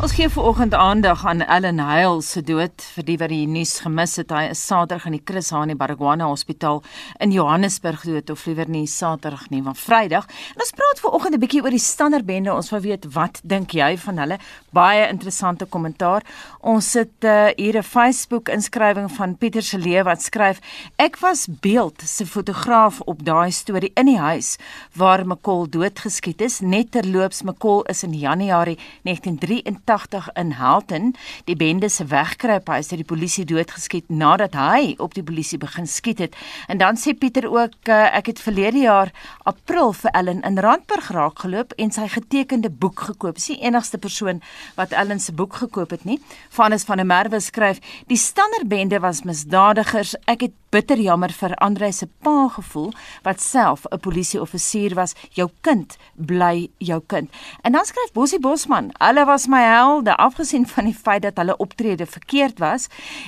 Ons 0.09 0.17
gee 0.17 0.29
vanoggend 0.29 0.73
aandag 0.73 1.21
aan 1.25 1.43
Ellen 1.45 1.77
Hale 1.77 2.21
se 2.25 2.41
dood 2.41 2.81
vir 2.95 3.05
die 3.05 3.17
wat 3.21 3.29
die 3.29 3.43
nuus 3.45 3.75
gemis 3.83 4.15
het. 4.17 4.31
Hy 4.33 4.47
is 4.55 4.63
Saterdag 4.65 5.03
in 5.05 5.13
die 5.13 5.21
Chris 5.21 5.51
Hani 5.53 5.75
Baragwana 5.77 6.25
Hospitaal 6.31 6.81
in 7.21 7.29
Johannesburg 7.29 8.01
dood 8.07 8.31
of 8.33 8.47
liewer 8.49 8.65
nie 8.65 8.87
Saterdag 8.89 9.51
nie, 9.53 9.61
maar 9.61 9.77
Vrydag. 9.77 10.25
En 10.55 10.63
ons 10.65 10.73
praat 10.73 11.03
vanoggend 11.03 11.35
'n 11.35 11.39
bietjie 11.45 11.61
oor 11.61 11.69
die 11.69 11.85
standerbende. 11.85 12.55
Ons 12.55 12.71
wil 12.71 12.81
weet 12.81 13.05
wat 13.13 13.39
dink 13.43 13.69
jy 13.71 13.97
van 13.97 14.17
hulle? 14.17 14.39
Baie 14.73 15.07
interessante 15.07 15.65
kommentaar. 15.65 16.25
Ons 16.59 16.91
sit 16.91 17.23
uh, 17.23 17.49
hier 17.55 17.77
'n 17.77 17.83
Facebook 17.83 18.49
inskrywing 18.49 19.11
van 19.11 19.37
Pieter 19.37 19.63
se 19.63 19.77
lewe 19.77 20.03
wat 20.03 20.21
skryf: 20.21 20.59
"Ek 20.95 21.17
was 21.19 21.47
beeld 21.47 22.01
se 22.05 22.25
fotograaf 22.25 22.99
op 23.01 23.23
daai 23.23 23.51
storie 23.51 23.91
in 23.95 24.05
die 24.05 24.19
huis 24.19 24.57
waar 24.93 25.25
McCall 25.25 25.69
doodgeskiet 25.69 26.41
is. 26.41 26.59
Net 26.59 26.91
terloops 26.91 27.41
McCall 27.43 27.83
is 27.87 28.03
in 28.03 28.13
Januarie 28.13 28.77
1983 29.03 29.89
1980 29.89 30.29
in 30.33 30.51
Halton. 30.51 31.15
Die 31.45 31.55
bende 31.55 31.89
se 31.89 32.05
wegkruip 32.05 32.69
hy 32.69 32.79
is 32.81 32.89
deur 32.91 33.01
die 33.01 33.07
polisie 33.07 33.45
doodgeskiet 33.45 34.09
nadat 34.09 34.55
hy 34.57 34.95
op 34.99 35.15
die 35.17 35.23
polisie 35.23 35.59
begin 35.61 35.87
skiet 35.87 36.19
het. 36.23 36.37
En 36.67 36.77
dan 36.77 36.97
sê 36.99 37.15
Pieter 37.17 37.47
ook 37.49 37.89
uh, 37.89 37.99
ek 38.17 38.33
het 38.33 38.43
verlede 38.43 38.83
jaar 38.85 39.11
April 39.49 39.93
vir 39.93 40.11
Ellen 40.13 40.43
in 40.47 40.59
Randburg 40.59 41.11
raak 41.15 41.43
geloop 41.45 41.73
en 41.77 41.91
sy 41.91 42.07
getekende 42.11 42.69
boek 42.69 43.07
gekoop. 43.09 43.39
Die 43.39 43.59
enigste 43.65 43.97
persoon 43.97 44.43
wat 44.77 44.93
Ellen 44.93 45.19
se 45.19 45.33
boek 45.33 45.59
gekoop 45.63 45.95
het 45.95 46.05
nie 46.05 46.19
Vanus 46.49 46.83
van 46.83 46.97
der 46.97 47.05
Merwe 47.05 47.39
skryf 47.39 47.77
die 48.09 48.17
standerbende 48.17 48.99
was 48.99 49.21
misdadigers. 49.23 50.15
Ek 50.25 50.41
het 50.47 50.55
bitter 50.73 50.97
jammer 51.01 51.31
vir 51.33 51.53
Andre 51.61 51.91
se 51.93 52.07
pa 52.23 52.47
gevoel 52.55 52.89
wat 53.23 53.41
self 53.41 53.85
'n 53.85 53.99
polisieoffisier 53.99 54.95
was. 54.95 55.15
Jou 55.29 55.49
kind 55.61 55.97
bly 56.15 56.69
jou 56.77 57.01
kind. 57.07 57.29
En 57.61 57.71
dan 57.71 57.85
skryf 57.85 58.11
Bosie 58.13 58.39
Bosman 58.39 58.91
hulle 58.97 59.25
was 59.25 59.47
my 59.47 59.61
helde 59.61 60.15
afgesien 60.15 60.67
van 60.67 60.85
die 60.85 60.99
feit 61.03 61.21
dat 61.21 61.37
hulle 61.37 61.57
optrede 61.57 62.05
verkeerd 62.05 62.59
was. 62.59 62.87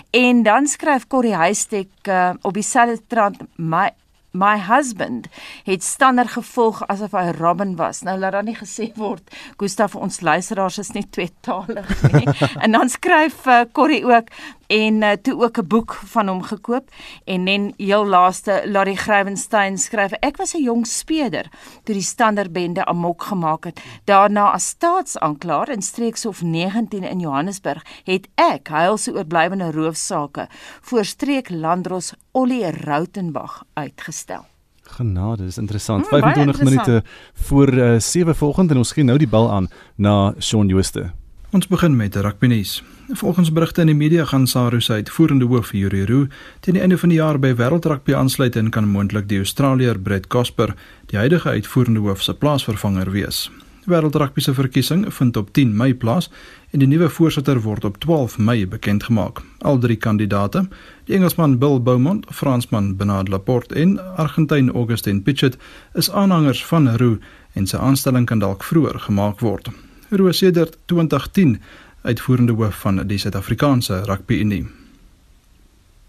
En 0.09 0.43
dan 0.43 0.67
skryf 0.67 1.07
Corrie 1.07 1.35
Huystek 1.35 1.89
uh, 2.07 2.29
op 2.41 2.53
dieselfde 2.53 3.01
trant 3.07 3.37
my 3.55 3.89
My 4.31 4.55
husband 4.59 5.27
het 5.63 5.83
stander 5.83 6.29
gevolg 6.29 6.81
asof 6.88 7.11
hy 7.11 7.31
Robin 7.35 7.75
was. 7.75 8.01
Nou 8.07 8.15
laat 8.19 8.38
dan 8.38 8.47
nie 8.47 8.55
gesê 8.55 8.91
word 8.95 9.27
Gustaf 9.59 9.95
ons 9.95 10.21
luisteraars 10.23 10.79
is 10.79 10.93
nie 10.95 11.03
tweetalig 11.09 11.89
nie. 12.13 12.27
en 12.63 12.71
dan 12.71 12.89
skryf 12.89 13.43
uh, 13.45 13.63
Corrie 13.75 14.05
ook 14.07 14.31
en 14.71 15.01
uh, 15.03 15.11
toe 15.21 15.35
ook 15.43 15.57
'n 15.57 15.67
boek 15.67 15.93
van 15.93 16.27
hom 16.27 16.43
gekoop 16.43 16.89
en 17.25 17.43
net 17.43 17.73
heel 17.77 18.05
laaste 18.05 18.61
Larry 18.65 18.95
Grywenstein 18.95 19.77
skryf 19.77 20.11
ek 20.11 20.37
was 20.37 20.53
'n 20.53 20.63
jong 20.63 20.87
speeder 20.87 21.49
toe 21.83 21.93
die 21.95 22.03
standerbende 22.03 22.85
amok 22.85 23.23
gemaak 23.23 23.63
het 23.63 23.81
daarna 24.05 24.51
as 24.51 24.67
staatsaanklaer 24.67 25.69
in 25.69 25.81
streekshof 25.81 26.41
19 26.41 27.03
in 27.03 27.19
Johannesburg 27.19 27.83
het 28.03 28.27
ek 28.35 28.67
huilse 28.67 29.13
oorblywende 29.13 29.71
roofsaake 29.71 30.47
voor 30.81 31.05
streek 31.05 31.49
landros 31.49 32.13
Ollie 32.31 32.71
Rautenbach 32.71 33.63
uitgestel 33.73 34.45
Genade, 34.83 35.43
dis 35.43 35.57
interessant. 35.57 36.07
Hmm, 36.07 36.19
25 36.19 36.59
interessant. 36.59 36.87
minute 36.87 37.07
voor 37.33 37.73
uh, 37.73 37.99
7 37.99 38.35
vanoggend 38.35 38.71
en 38.71 38.77
ons 38.77 38.91
gee 38.91 39.03
nou 39.03 39.17
die 39.17 39.27
bal 39.27 39.51
aan 39.51 39.67
na 39.95 40.33
Shaun 40.39 40.67
Jooste. 40.67 41.11
Ons 41.51 41.67
begin 41.67 41.96
met 41.96 42.15
rugby 42.15 42.48
nuus. 42.48 42.84
Volgens 43.10 43.51
berigte 43.51 43.81
in 43.81 43.89
die 43.91 43.96
media 43.96 44.25
gaan 44.25 44.48
Saru 44.48 44.79
se 44.79 44.93
uitvoerende 44.93 45.46
hoof 45.46 45.74
Yuri 45.75 46.05
Roo 46.05 46.27
teen 46.60 46.77
die 46.77 46.81
einde 46.81 46.98
van 46.98 47.12
die 47.12 47.17
jaar 47.17 47.39
by 47.39 47.51
Wêreldrugby 47.60 48.15
aansluit 48.15 48.55
en 48.55 48.70
kan 48.70 48.88
moontlik 48.88 49.27
die 49.27 49.41
Australier 49.43 50.00
Brett 50.00 50.27
Casper, 50.27 50.72
die 51.12 51.20
huidige 51.20 51.50
uitvoerende 51.50 52.00
hoof 52.00 52.24
se 52.24 52.34
plaasvervanger 52.34 53.12
wees. 53.12 53.50
Wêreldrugby 53.84 54.41
se 54.41 54.53
verkiesing 54.53 55.03
vind 55.13 55.38
op 55.38 55.51
10 55.51 55.75
Mei 55.75 55.93
plaas 55.93 56.31
en 56.72 56.79
die 56.79 56.88
nuwe 56.88 57.10
voorsitter 57.10 57.60
word 57.67 57.84
op 57.84 58.00
12 58.00 58.38
Mei 58.38 58.67
bekend 58.67 59.03
gemaak. 59.03 59.43
Al 59.60 59.84
drie 59.84 60.00
kandidaate, 60.00 60.70
die 61.05 61.20
Engelsman 61.20 61.60
Bill 61.60 61.81
Beaumont, 61.81 62.25
Fransman 62.31 62.96
Bernard 62.96 63.27
Laporte 63.27 63.75
en 63.75 64.00
Argentyn 64.15 64.72
Augustin 64.72 65.24
Pichet, 65.24 65.60
is 65.93 66.12
aanhangers 66.12 66.65
van 66.65 66.96
Roo 66.96 67.20
en 67.53 67.67
sy 67.67 67.75
aanstelling 67.75 68.25
kan 68.25 68.39
dalk 68.39 68.63
vroeër 68.63 69.03
gemaak 69.12 69.43
word. 69.43 69.74
Roo 70.12 70.32
sedert 70.32 70.77
2010 70.86 71.62
uitvoerende 72.01 72.51
hoof 72.51 72.75
van 72.75 73.08
die 73.08 73.18
Suid-Afrikaanse 73.18 74.01
Rugby 74.03 74.34
Unie. 74.34 74.65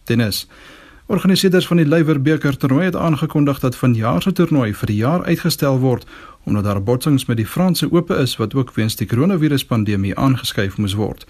Tennis. 0.02 0.48
Organiseerders 1.06 1.66
van 1.66 1.76
die 1.76 1.86
Lywerbeker 1.86 2.56
toernooi 2.56 2.84
het 2.84 2.96
aangekondig 2.96 3.58
dat 3.58 3.76
vanjaar 3.76 4.22
se 4.22 4.32
toernooi 4.32 4.74
vir 4.74 4.86
die 4.86 4.96
jaar 4.96 5.24
uitgestel 5.24 5.78
word 5.78 6.06
omdat 6.42 6.64
daar 6.64 6.82
botsings 6.82 7.24
met 7.26 7.36
die 7.36 7.46
Franse 7.46 7.92
Ope 7.92 8.14
is 8.14 8.36
wat 8.36 8.54
ook 8.54 8.74
weens 8.74 8.96
die 8.96 9.06
koronaviruspandemie 9.06 10.16
aangeskuif 10.18 10.76
moes 10.76 10.98
word. 10.98 11.26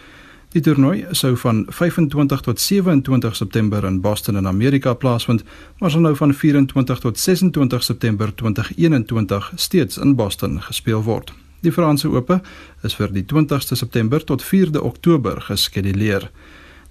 Die 0.56 0.62
toernooi 0.62 1.04
sou 1.10 1.36
van 1.36 1.66
25 1.68 2.40
tot 2.40 2.60
27 2.60 3.36
September 3.36 3.84
in 3.84 4.00
Boston 4.00 4.36
in 4.36 4.46
Amerika 4.46 4.94
plaasvind, 4.94 5.44
maar 5.78 5.90
sal 5.90 6.00
nou 6.00 6.16
van 6.16 6.34
24 6.34 6.98
tot 6.98 7.18
26 7.18 7.84
September 7.84 8.34
2021 8.34 9.52
steeds 9.54 9.96
in 9.96 10.14
Boston 10.14 10.62
gespeel 10.62 11.02
word. 11.02 11.41
Die 11.62 11.70
Franse 11.70 12.08
Ope 12.10 12.40
is 12.82 12.96
vir 12.98 13.12
die 13.14 13.22
20ste 13.22 13.76
September 13.78 14.24
tot 14.26 14.42
4de 14.42 14.80
Oktober 14.82 15.38
geskeduleer. 15.46 16.26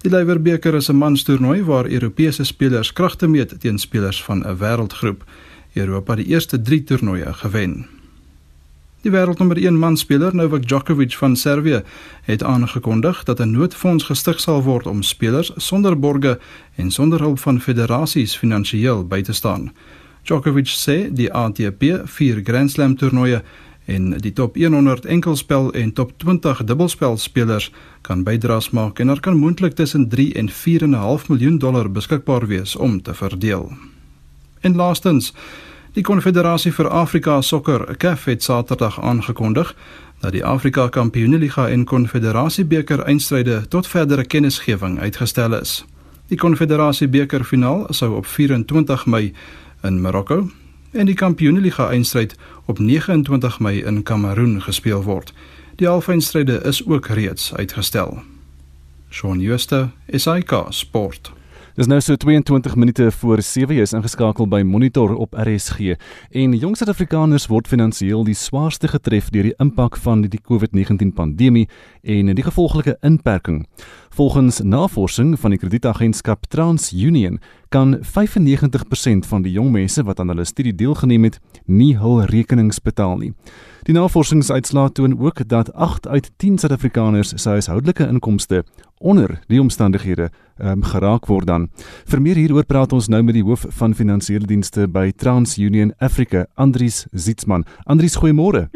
Die 0.00 0.10
Lywerbeker 0.10 0.74
is 0.74 0.88
'n 0.88 0.96
manstoernooi 0.96 1.62
waar 1.62 1.90
Europese 1.90 2.44
spelers 2.44 2.92
kragte 2.92 3.28
meet 3.28 3.60
teen 3.60 3.78
spelers 3.78 4.22
van 4.24 4.42
'n 4.46 4.56
wêreldgroep. 4.56 5.24
Europa 5.74 6.14
het 6.14 6.24
die 6.24 6.32
eerste 6.34 6.62
3 6.62 6.84
toernooie 6.84 7.32
gewen. 7.32 7.86
Die 9.02 9.10
wêreldnommer 9.10 9.58
1 9.58 9.78
manspeler 9.78 10.34
Novak 10.34 10.66
Djokovic 10.66 11.12
van 11.14 11.36
Servië 11.36 11.82
het 12.22 12.42
aangekondig 12.42 13.24
dat 13.24 13.40
'n 13.40 13.50
noodfonds 13.50 14.04
gestig 14.04 14.40
sal 14.40 14.62
word 14.62 14.86
om 14.86 15.02
spelers 15.02 15.52
sonder 15.56 15.98
borge 15.98 16.38
en 16.76 16.90
sonder 16.90 17.20
hulp 17.20 17.38
van 17.38 17.60
federasies 17.60 18.36
finansiëel 18.36 19.06
by 19.06 19.22
te 19.22 19.32
staan. 19.32 19.72
Djokovic 20.22 20.68
sê 20.68 21.12
die 21.12 21.32
ATP 21.32 22.02
4 22.04 22.40
Grand 22.44 22.70
Slam 22.70 22.96
toernooie 22.96 23.42
en 23.84 24.10
die 24.22 24.32
top 24.32 24.56
100 24.56 25.04
enkelspel 25.04 25.72
en 25.72 25.92
top 25.92 26.12
20 26.18 26.64
dubbelspel 26.64 27.16
spelers 27.18 27.70
kan 28.00 28.22
bydraes 28.22 28.70
maak 28.70 28.98
en 28.98 29.06
daar 29.06 29.20
kan 29.20 29.38
moontlik 29.38 29.74
tussen 29.74 30.08
3 30.08 30.32
en 30.34 30.50
4.5 30.50 31.26
miljoen 31.28 31.58
dollar 31.58 31.90
beskikbaar 31.90 32.46
wees 32.46 32.76
om 32.76 33.02
te 33.02 33.14
verdeel. 33.14 33.72
En 34.60 34.76
laastens, 34.76 35.32
die 35.92 36.02
Konfederasie 36.02 36.72
vir 36.72 36.88
Afrika 36.88 37.40
Sokker, 37.40 37.96
CAF 37.96 38.24
het 38.24 38.42
Saterdag 38.42 39.00
aangekondig 39.00 39.74
dat 40.20 40.32
die 40.32 40.44
Afrika 40.44 40.88
Kampioenligga 40.88 41.68
en 41.68 41.84
Konfederasie 41.84 42.64
beker 42.64 43.02
eindstryde 43.02 43.66
tot 43.68 43.86
verdere 43.86 44.24
kennisgewing 44.24 45.00
uitgestel 45.00 45.58
is. 45.58 45.84
Die 46.28 46.38
Konfederasie 46.38 47.08
beker 47.08 47.44
finaal 47.44 47.86
sou 47.90 48.14
op 48.16 48.26
24 48.26 49.06
Mei 49.06 49.32
in 49.82 50.00
Marokko 50.00 50.46
en 50.92 51.06
die 51.06 51.14
Kampioenligga 51.14 51.88
eindstryd 51.88 52.36
op 52.64 52.78
29 52.78 53.58
Mei 53.60 53.82
in 53.84 54.02
Kameroen 54.02 54.62
gespeel 54.62 55.02
word. 55.02 55.32
Die 55.76 55.86
halfeindstryde 55.86 56.60
is 56.64 56.86
ook 56.86 57.06
reeds 57.06 57.54
uitgestel. 57.54 58.22
Shaun 59.10 59.40
Schuster, 59.40 59.90
SAK 60.08 60.66
Sport. 60.68 61.32
Dis 61.72 61.88
nou 61.88 61.96
so 62.04 62.16
22 62.20 62.74
minute 62.76 63.10
voor 63.10 63.40
7 63.42 63.76
is 63.80 63.94
ingeskakel 63.96 64.44
by 64.44 64.58
Monitor 64.60 65.14
op 65.16 65.32
RSG 65.32 65.94
en 66.36 66.52
jong 66.52 66.74
Suid-Afrikaners 66.76 67.46
word 67.48 67.70
finansiëel 67.70 68.26
die 68.28 68.36
swaarste 68.36 68.90
getref 68.92 69.30
deur 69.32 69.48
die 69.48 69.54
impak 69.56 69.96
van 70.04 70.20
die 70.20 70.36
COVID-19 70.36 71.14
pandemie 71.16 71.64
en 72.04 72.28
die 72.36 72.44
gevolglike 72.44 72.98
inperking. 73.00 73.62
Volgens 74.12 74.60
navorsing 74.60 75.32
van 75.40 75.56
die 75.56 75.62
kredietagentskap 75.62 76.44
TransUnion 76.52 77.40
kan 77.72 77.96
95% 78.04 79.24
van 79.24 79.42
die 79.42 79.54
jong 79.56 79.72
mense 79.72 80.04
wat 80.04 80.20
aan 80.20 80.28
hulle 80.28 80.44
studie 80.44 80.74
deelgeneem 80.76 81.24
het, 81.24 81.40
nie 81.64 81.94
hul 81.96 82.20
rekenings 82.28 82.82
betaal 82.84 83.16
nie. 83.16 83.32
Die 83.88 83.96
navorsingsuitslae 83.96 84.92
toon 84.92 85.16
ook 85.16 85.40
dat 85.48 85.72
8 85.72 86.04
uit 86.06 86.28
10 86.36 86.58
Suid-Afrikaners 86.58 87.32
se 87.34 87.48
huishoudelike 87.48 88.04
inkomste 88.12 88.60
onder 89.02 89.34
die 89.50 89.60
omstandighede 89.60 90.30
um, 90.62 90.82
geraak 90.86 91.26
word 91.26 91.46
dan. 91.50 91.68
Vir 92.10 92.22
meer 92.22 92.38
hieroor 92.40 92.66
praat 92.68 92.94
ons 92.96 93.08
nou 93.12 93.22
met 93.22 93.36
die 93.36 93.44
hoof 93.46 93.66
van 93.78 93.96
finansiële 93.98 94.46
dienste 94.46 94.86
by 94.88 95.10
TransUnion 95.10 95.92
Africa, 95.98 96.46
Andries 96.54 97.04
Zietsman. 97.12 97.66
Andries, 97.84 98.16
goeiemôre. 98.16 98.68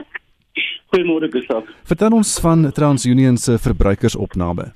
Goeiemôre 0.95 1.31
Gustav. 1.31 1.69
Vertel 1.87 2.19
ons 2.19 2.37
van 2.43 2.71
TransUnion 2.73 3.39
se 3.39 3.59
verbruikersopname. 3.59 4.73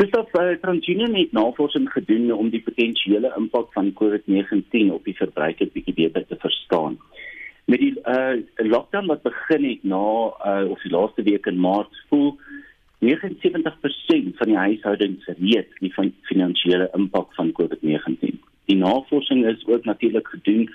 Gustav, 0.00 0.30
uh, 0.38 0.54
TransUnion 0.62 1.14
het 1.14 1.32
navorsing 1.32 1.90
gedoen 1.92 2.32
om 2.34 2.50
die 2.50 2.62
potensiële 2.62 3.30
impak 3.38 3.70
van 3.76 3.92
COVID-19 3.98 4.90
op 4.94 5.04
die 5.06 5.14
verbruiker 5.18 5.70
bietjie 5.74 5.94
beter 5.94 6.26
te 6.26 6.38
verstaan 6.42 6.98
met 7.64 7.80
die 7.80 7.94
uh 8.04 8.36
lockdown 8.56 9.06
wat 9.06 9.22
begin 9.22 9.64
het 9.64 9.82
na 9.82 10.04
uh 10.44 10.70
of 10.70 10.82
die 10.82 10.92
laaste 10.92 11.22
week 11.22 11.46
in 11.46 11.60
Maart 11.60 12.02
voel 12.08 12.36
79% 13.04 14.36
van 14.40 14.48
die 14.48 14.56
huishoudings 14.56 15.26
reeds 15.26 15.78
die 15.80 15.92
van 15.94 16.12
finansiële 16.30 16.88
impak 16.96 17.34
van 17.34 17.52
COVID-19. 17.52 18.40
Die 18.70 18.76
navorsing 18.80 19.44
is 19.46 19.66
ook 19.66 19.84
natuurlik 19.84 20.28
gedoen 20.28 20.68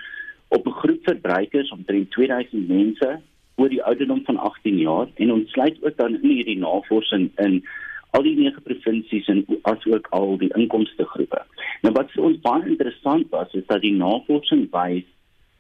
op 0.47 0.67
'n 0.67 0.79
groep 0.81 0.99
verbruikers 1.03 1.71
omtrent 1.71 2.11
2000 2.11 2.67
mense 2.67 3.19
oor 3.55 3.69
die 3.69 3.83
ouderdom 3.83 4.21
van 4.25 4.37
18 4.37 4.77
jaar 4.77 5.07
en 5.15 5.31
ons 5.31 5.51
sluit 5.51 5.77
ook 5.83 5.97
dan 5.97 6.15
in 6.21 6.29
hierdie 6.29 6.57
navorsing 6.57 7.31
in 7.35 7.63
al 8.09 8.23
die 8.25 8.35
nege 8.35 8.61
provinsies 8.61 9.27
en 9.27 9.45
asook 9.61 10.07
al 10.09 10.37
die 10.37 10.51
inkomste 10.55 11.05
groepe. 11.05 11.41
Nou 11.81 11.93
wat 11.93 12.11
vir 12.11 12.23
ons 12.23 12.41
baie 12.45 12.65
interessant 12.65 13.29
was 13.29 13.53
is 13.53 13.65
dat 13.67 13.81
die 13.81 13.93
navorsing 13.93 14.67
wys 14.71 15.05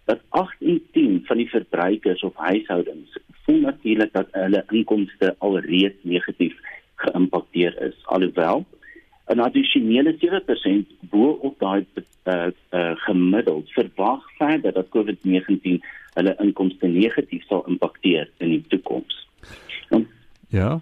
dat 0.09 0.21
8 0.29 0.55
in 0.59 0.81
10 0.91 1.19
van 1.25 1.37
die 1.37 1.49
verbruikers 1.49 2.23
of 2.23 2.35
huishoudings 2.35 3.17
voel 3.49 3.59
natuurlik 3.59 4.13
dat 4.13 4.27
hulle 4.31 4.63
inkomste 4.69 5.35
alreeds 5.37 5.97
negatief 6.01 6.53
geïmpakteer 7.01 7.73
is 7.87 7.95
alhoewel 8.15 8.65
'n 9.33 9.39
addisionele 9.39 10.13
7% 10.17 10.91
bo 11.09 11.29
op 11.47 11.59
daai 11.59 11.85
uh, 11.85 12.47
uh, 12.71 12.91
gemiddeld 13.05 13.71
verwag 13.71 14.21
verder 14.37 14.73
dat 14.73 14.93
COVID-19 14.95 15.81
hulle 16.13 16.35
inkomste 16.45 16.87
negatief 16.87 17.43
sal 17.45 17.65
impakteer 17.67 18.29
in 18.37 18.49
die 18.49 18.63
toekoms. 18.67 19.27
Ja. 20.49 20.81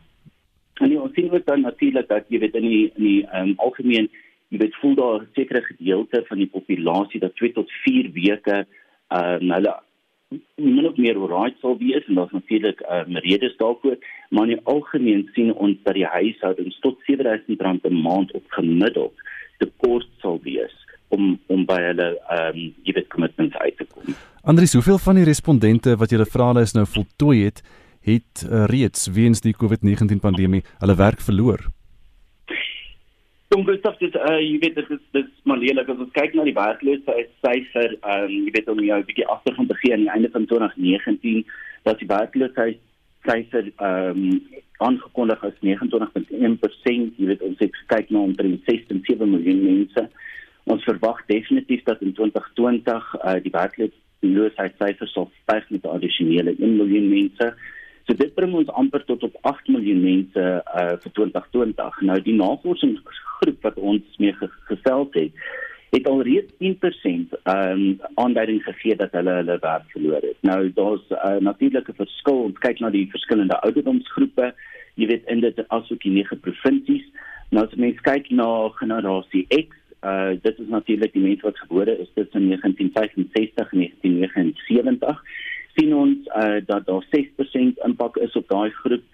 En 0.74 0.92
jy 0.92 1.10
sien 1.14 1.32
ook 1.32 1.46
dan 1.46 1.62
natuurlik 1.62 2.08
dat 2.08 2.24
jy 2.28 2.40
weet 2.40 2.56
in 2.56 2.68
die 2.68 2.92
in 2.96 3.04
die 3.04 3.24
um, 3.36 3.54
algemeen 3.58 4.10
jy 4.48 4.58
weet 4.58 4.76
voel 4.76 4.96
daar 4.96 5.22
'n 5.22 5.30
sekere 5.34 5.62
gedeelte 5.62 6.24
van 6.28 6.38
die 6.38 6.52
populasie 6.56 7.20
dat 7.20 7.36
2 7.36 7.52
tot 7.52 7.72
4 7.72 8.12
weke 8.12 8.66
uh 9.10 9.38
hulle 9.40 9.74
min 10.56 10.88
of 10.88 10.98
meer 10.98 11.20
right 11.32 11.56
sal 11.62 11.78
wees 11.78 12.08
en 12.08 12.20
daar's 12.20 12.32
natuurlik 12.36 12.82
uh 12.82 13.04
redes 13.28 13.56
daarvoor 13.58 13.98
maar 14.30 14.50
in 14.50 14.56
die 14.56 14.66
algemeen 14.74 15.30
sien 15.34 15.54
ons 15.54 15.78
dat 15.84 15.96
die 15.96 16.06
huishoudings 16.06 16.80
tot 16.80 17.00
R7000 17.12 17.88
'n 17.90 18.02
maand 18.02 18.32
op 18.32 18.44
gemiddeld 18.60 19.13
tekort 19.58 20.10
sal 20.22 20.40
wees 20.44 20.76
om 21.08 21.40
om 21.48 21.66
by 21.66 21.80
hulle 21.82 22.10
um 22.40 22.60
jy 22.84 22.94
weet 23.00 23.10
commitments 23.13 23.56
uit 23.56 23.78
te 23.78 23.86
kom. 23.86 24.16
Andries, 24.44 24.74
hoeveel 24.74 24.98
van 24.98 25.16
die 25.16 25.28
respondente 25.28 25.96
wat 25.96 26.12
julle 26.12 26.26
vrae 26.26 26.62
is 26.62 26.76
nou 26.76 26.86
voltooi 26.86 27.44
het, 27.44 27.63
het 28.08 28.44
uh, 28.44 28.66
reeds 28.72 29.08
weens 29.08 29.42
die 29.44 29.56
COVID-19 29.56 30.20
pandemie 30.24 30.63
hulle 30.80 30.96
werk 30.96 31.22
verloor? 31.22 31.68
Kom 33.50 33.64
Gustav, 33.64 33.96
dit 34.02 34.16
uh 34.20 34.40
jy 34.44 34.58
weet 34.60 34.76
dit 34.76 34.90
is 34.92 35.04
dit 35.16 35.24
is 35.24 35.44
maar 35.48 35.60
lelik 35.62 35.88
as 35.88 36.02
ons 36.04 36.12
kyk 36.16 36.34
na 36.36 36.44
die 36.44 36.56
werkloosheidssyfer, 36.56 37.94
um 38.04 38.34
jy 38.34 38.52
weet 38.58 38.72
om 38.74 38.82
jou 38.84 38.98
'n 39.00 39.08
bietjie 39.08 39.28
agtergrond 39.36 39.70
te 39.72 39.78
gee 39.80 39.94
aan 39.96 40.04
die 40.04 40.12
einde 40.12 40.30
van 40.34 40.48
2019, 40.52 41.46
dat 41.88 42.02
die 42.02 42.10
werkloosheidssyfer 42.10 43.70
um 43.90 44.42
aangekondig 44.84 45.46
as 45.48 45.56
29.1%, 45.64 47.16
jy 47.16 47.30
weet 47.32 47.48
ons 47.48 47.64
het 47.64 47.80
gekyk 47.86 48.12
na 48.12 48.26
omtrent 48.28 48.68
6.7 48.68 49.32
miljoen 49.32 49.64
mense. 49.64 50.04
Ons 50.66 50.84
verwag 50.84 51.24
definitief 51.32 51.88
dat 51.88 52.04
in 52.04 52.12
2020 52.20 53.16
uh 53.24 53.40
die 53.48 53.56
werkloosheidssyfer 53.56 55.08
sal 55.08 55.32
styg 55.46 55.72
met 55.72 55.86
'n 55.86 55.96
addisionele 55.96 56.52
1 56.60 56.76
miljoen 56.84 57.10
mense. 57.16 57.54
So 58.08 58.15
dit 58.15 58.36
bring 58.39 58.54
ons 58.56 58.70
amper 58.80 59.04
tot 59.04 59.24
op 59.28 59.34
8 59.50 59.67
miljoen 59.67 60.00
mense 60.00 60.43
uh 60.80 60.91
vir 61.04 61.13
2020. 61.20 62.02
Nou 62.08 62.15
die 62.24 62.36
navorsingsgroep 62.39 63.65
wat 63.67 63.80
ons 63.84 64.20
mee 64.24 64.36
gesels 64.70 65.10
het, 65.17 65.41
het 65.91 66.08
alreeds 66.08 66.54
10% 66.63 67.36
um 67.52 67.82
aanduiding 68.24 68.62
gegee 68.63 68.96
dat 68.96 69.12
hulle 69.17 69.34
hulle 69.41 69.58
werk 69.65 69.89
verloor 69.91 70.24
het. 70.24 70.38
Nou 70.48 70.60
daar's 70.78 71.04
'n 71.10 71.20
uh, 71.20 71.41
natuurlike 71.50 71.93
verskil. 72.00 72.39
Ons 72.43 72.63
kyk 72.63 72.80
na 72.80 72.89
die 72.96 73.10
verskillende 73.12 73.60
ouderdomsgroepe. 73.67 74.54
Jy 74.96 75.08
weet 75.08 75.28
in 75.28 75.43
dit 75.43 75.60
asook 75.67 76.02
die 76.02 76.15
nege 76.15 76.36
provinsies. 76.36 77.04
Nou 77.52 77.65
as 77.65 77.76
mens 77.76 78.00
kyk 78.08 78.32
na 78.32 78.70
generasie 78.80 79.46
X, 79.52 79.76
uh 80.04 80.32
dit 80.41 80.60
is 80.60 80.67
natuurlik 80.67 81.12
die 81.13 81.28
mense 81.28 81.43
wat 81.43 81.60
gebore 81.60 82.00
is 82.00 82.12
tussen 82.15 82.48
1965 82.48 83.72
en 83.72 83.80
1979 83.80 85.24
sien 85.78 85.94
ons 85.94 86.28
uh, 86.34 86.58
dat 86.66 86.86
daar 86.86 87.06
6% 87.13 87.84
impak 87.86 88.18
is 88.18 88.36
op 88.36 88.50
daai 88.50 88.70
groep. 88.82 89.06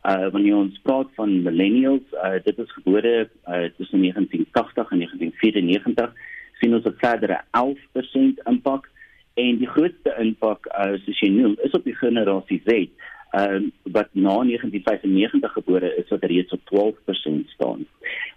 Uh 0.00 0.28
wanneer 0.32 0.56
ons 0.56 0.80
praat 0.82 1.08
van 1.16 1.42
millennials, 1.42 2.06
uh 2.24 2.38
dit 2.44 2.58
is 2.58 2.72
gebore 2.72 3.28
uh 3.28 3.66
tussen 3.76 4.00
1980 4.00 4.90
en 4.90 5.02
1994, 5.04 6.12
sien 6.60 6.74
ons 6.74 6.84
'n 6.84 6.96
verdere 7.02 7.40
11% 7.50 8.40
impak 8.52 8.88
en 9.34 9.58
die 9.58 9.68
grootste 9.68 10.14
impak 10.18 10.68
uh 10.72 10.96
soos 11.04 11.20
jy 11.20 11.28
noem 11.28 11.56
is 11.64 11.76
op 11.76 11.84
die 11.84 11.96
generasie 11.96 12.62
Z. 12.64 12.88
Uh, 13.30 13.60
wat 13.82 14.08
na 14.12 14.40
1995 14.42 15.52
gebore 15.52 15.94
is 15.96 16.08
wat 16.08 16.24
reeds 16.24 16.52
op 16.52 16.60
12% 16.72 17.52
staan. 17.54 17.86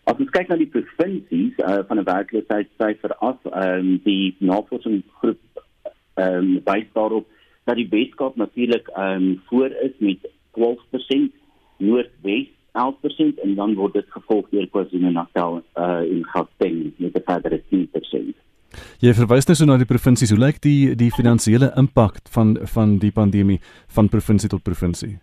As 0.03 0.19
ons 0.19 0.29
kyk 0.29 0.51
na 0.51 0.55
die 0.59 0.69
provinsies 0.69 1.55
uh 1.57 1.79
van 1.87 1.97
'n 1.99 2.09
werkloosheidssyfer 2.11 3.15
af, 3.17 3.39
ehm 3.45 3.79
um, 3.79 4.01
die 4.03 4.35
navorsingsgroep 4.37 5.39
ehm 6.13 6.37
um, 6.37 6.61
wys 6.67 6.91
daarop 6.93 7.27
dat 7.63 7.75
die 7.75 7.87
Weskaap 7.89 8.35
natuurlik 8.35 8.87
ehm 8.87 9.23
um, 9.23 9.41
voor 9.45 9.71
is 9.71 9.95
met 9.97 10.17
12%, 10.57 11.31
Noordwes 11.77 12.47
11% 12.73 13.41
en 13.43 13.55
dan 13.55 13.73
word 13.73 13.93
dit 13.93 14.05
gevolg 14.09 14.49
deur 14.49 14.67
KwaZulu-Natal 14.69 15.61
uh, 15.77 15.83
en 16.01 16.25
Gauteng 16.25 16.93
met 16.97 17.15
'n 17.15 17.21
verdere 17.25 17.61
10%. 17.69 18.33
Jy 18.99 19.13
verwys 19.13 19.45
nou 19.45 19.55
so 19.55 19.65
na 19.65 19.77
die 19.77 19.85
provinsies. 19.85 20.29
Hoe 20.29 20.39
lyk 20.39 20.61
die 20.61 20.95
die 20.95 21.11
finansiële 21.11 21.71
impak 21.77 22.17
van 22.29 22.57
van 22.75 22.97
die 22.97 23.11
pandemie 23.11 23.59
van 23.87 24.09
provinsie 24.09 24.49
tot 24.49 24.63
provinsie? 24.63 25.19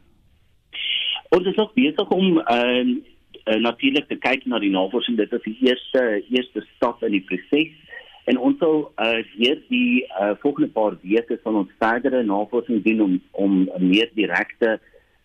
Ons 1.28 1.46
is 1.46 1.56
nog 1.56 1.72
besig 1.74 2.08
om 2.08 2.38
ehm 2.38 2.88
uh, 2.88 2.96
uh, 3.44 3.60
natuurlik 3.60 4.08
te 4.08 4.16
kyk 4.16 4.46
na 4.46 4.58
die 4.58 4.70
navorsing. 4.70 5.16
Dit 5.16 5.32
is 5.32 5.42
die 5.42 5.56
eerste 5.60 6.22
eerste 6.30 6.64
stap 6.76 7.02
in 7.02 7.10
die 7.10 7.24
proses. 7.26 7.72
En 8.28 8.38
ons 8.38 8.58
sal 8.60 8.82
uh 9.00 9.22
hier 9.34 9.60
die 9.68 10.04
uh 10.20 10.34
volgende 10.42 10.68
paar 10.74 10.96
weke 11.02 11.38
van 11.42 11.62
ons 11.62 11.72
verdere 11.78 12.22
navorsing 12.22 12.82
doen 12.84 13.00
om 13.06 13.16
om 13.30 13.56
meer 13.78 14.10
direkte 14.14 14.78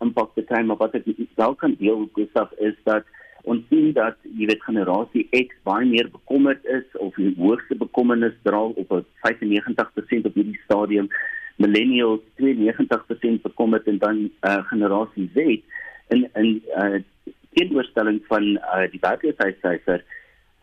impak 0.03 0.33
te 0.35 0.43
kry, 0.43 0.61
maar 0.63 0.79
wat 0.79 0.95
ek 0.95 1.07
wel 1.35 1.55
kan 1.59 1.75
deel 1.79 2.07
Gustav 2.15 2.51
is 2.59 2.75
dat 2.87 3.07
ons 3.45 3.61
sien 3.69 3.91
dat 3.93 4.17
jy 4.23 4.47
weet 4.49 4.63
generasie 4.65 5.27
X 5.37 5.53
baie 5.67 5.85
meer 5.85 6.09
bekommerd 6.11 6.65
is 6.65 6.85
of 6.99 7.15
die 7.19 7.33
hoogste 7.37 7.77
bekommernis 7.77 8.35
dra 8.47 8.63
op 8.65 8.93
95% 9.27 10.29
op 10.29 10.39
hierdie 10.39 10.61
stadium. 10.65 11.09
Millennials 11.61 12.23
92% 12.41 13.43
bekommerd 13.43 13.87
en 13.91 13.99
dan 14.01 14.23
uh 14.49 14.61
generasie 14.71 15.29
Z 15.35 15.59
in 16.15 16.27
in 16.33 16.61
uh 16.75 17.01
teenoorstelling 17.55 18.21
van 18.31 18.55
uh 18.57 18.85
die 18.91 19.03
werkloosheidsyfer 19.03 20.03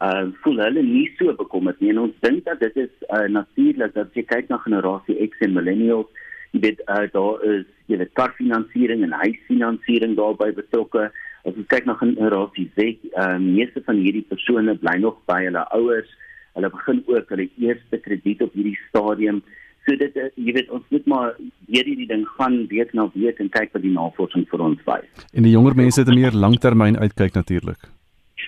uh 0.02 0.24
voel 0.42 0.58
hulle 0.64 0.82
nie 0.82 1.06
so 1.18 1.34
bekommerd 1.38 1.80
nie 1.80 1.92
en 1.92 2.02
ons 2.06 2.16
dink 2.26 2.44
dat 2.48 2.60
dit 2.64 2.76
is 2.84 2.92
uh 3.08 3.26
natuurlik 3.36 3.94
dat 3.94 4.18
jy 4.18 4.24
kyk 4.34 4.50
na 4.50 4.58
generasie 4.64 5.18
X 5.28 5.44
en 5.46 5.54
millennials 5.58 6.10
jy 6.52 6.62
weet 6.66 6.82
uh 6.88 7.06
daar 7.16 7.44
is 7.54 7.66
jy 7.92 8.00
weet 8.00 8.16
karfinansiering 8.18 9.04
en 9.06 9.14
huisfinansiering 9.24 10.16
daarbey 10.18 10.50
betrokke 10.58 11.08
as 11.46 11.54
jy 11.54 11.66
kyk 11.74 11.86
na 11.86 11.98
generasie 12.02 12.68
Z 12.76 13.08
uh 13.14 13.38
meeste 13.46 13.84
van 13.86 14.02
hierdie 14.02 14.26
persone 14.34 14.76
bly 14.84 14.98
nog 15.06 15.22
by 15.30 15.40
hulle 15.46 15.64
ouers 15.78 16.12
hulle 16.56 16.74
begin 16.76 17.04
ook 17.14 17.34
hulle 17.34 17.48
eerste 17.68 18.02
krediet 18.06 18.42
op 18.48 18.58
hierdie 18.58 18.78
stadium 18.88 19.42
So 19.82 19.98
dit 19.98 20.14
uh, 20.14 20.28
jy 20.38 20.52
weet 20.54 20.68
ons 20.70 20.84
moet 20.94 21.06
maar 21.10 21.32
weer 21.66 21.88
hierdie 21.88 22.06
ding 22.06 22.22
gaan 22.36 22.60
week 22.70 22.92
na 22.94 23.08
week 23.16 23.40
en 23.42 23.48
kyk 23.50 23.72
wat 23.74 23.82
die 23.82 23.90
navorsing 23.90 24.44
vir 24.50 24.62
ons 24.62 24.84
wys. 24.86 25.24
En 25.34 25.42
die 25.42 25.54
jonger 25.56 25.74
mense 25.74 25.98
het 25.98 26.08
'n 26.08 26.20
meer 26.20 26.38
langtermyn 26.44 26.98
uitkyk 27.02 27.34
natuurlik. 27.34 27.90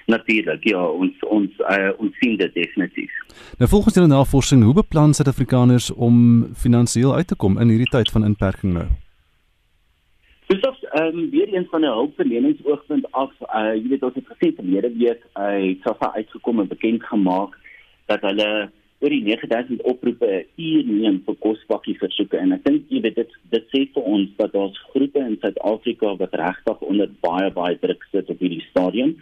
Natuurlik, 0.07 0.65
ja, 0.69 0.83
ons 0.85 1.25
ons 1.29 1.63
uh, 1.71 1.93
ons 1.99 2.19
sien 2.21 2.37
dit 2.37 2.55
definitief. 2.55 3.13
Nou 3.59 3.69
volgens 3.71 3.95
julle 3.95 4.11
navorsing, 4.11 4.63
hoe 4.63 4.75
beplan 4.75 5.15
Suid-Afrikaners 5.15 5.91
om 5.93 6.17
finansiëel 6.55 7.15
uit 7.15 7.27
te 7.27 7.37
kom 7.37 7.59
in 7.59 7.73
hierdie 7.73 7.91
tyd 7.91 8.11
van 8.11 8.25
inperking 8.25 8.77
nou? 8.77 8.87
Dis 10.47 10.61
of 10.69 10.83
ehm 10.83 11.19
um, 11.19 11.31
weer 11.31 11.55
een 11.55 11.67
van 11.71 11.81
'n 11.81 11.97
hulpverleningsoogpunt 11.99 13.13
af, 13.13 13.33
uh, 13.41 13.75
jy 13.75 13.89
weet 13.89 14.03
ons 14.03 14.15
het 14.15 14.27
gesien 14.27 14.55
verlede 14.55 14.93
week 14.99 15.23
uh, 15.35 15.75
SAFA 15.83 16.13
uitgekom 16.15 16.61
en 16.61 16.69
bekend 16.69 17.03
gemaak 17.05 17.59
dat 18.07 18.21
hulle 18.21 18.71
oor 19.01 19.13
die 19.13 19.25
9000 19.25 19.83
oproepe 19.83 20.47
uur 20.57 20.85
neem 20.89 21.23
vir 21.27 21.37
kospakkie 21.45 21.97
versoeke 22.01 22.39
en 22.41 22.53
ek 22.57 22.63
dink 22.65 22.93
jy 22.93 23.01
weet 23.05 23.19
dit 23.21 23.33
dit 23.53 23.67
sê 23.73 23.81
vir 23.97 24.07
ons 24.17 24.31
dat 24.37 24.53
daar's 24.53 24.79
groepe 24.93 25.21
in 25.21 25.37
Suid-Afrika 25.41 26.15
wat 26.21 26.37
regtig 26.41 26.85
onder 26.91 27.11
baie 27.27 27.51
baie 27.51 27.79
druk 27.83 28.07
sit 28.13 28.31
op 28.31 28.39
hierdie 28.45 28.65
stadium. 28.71 29.17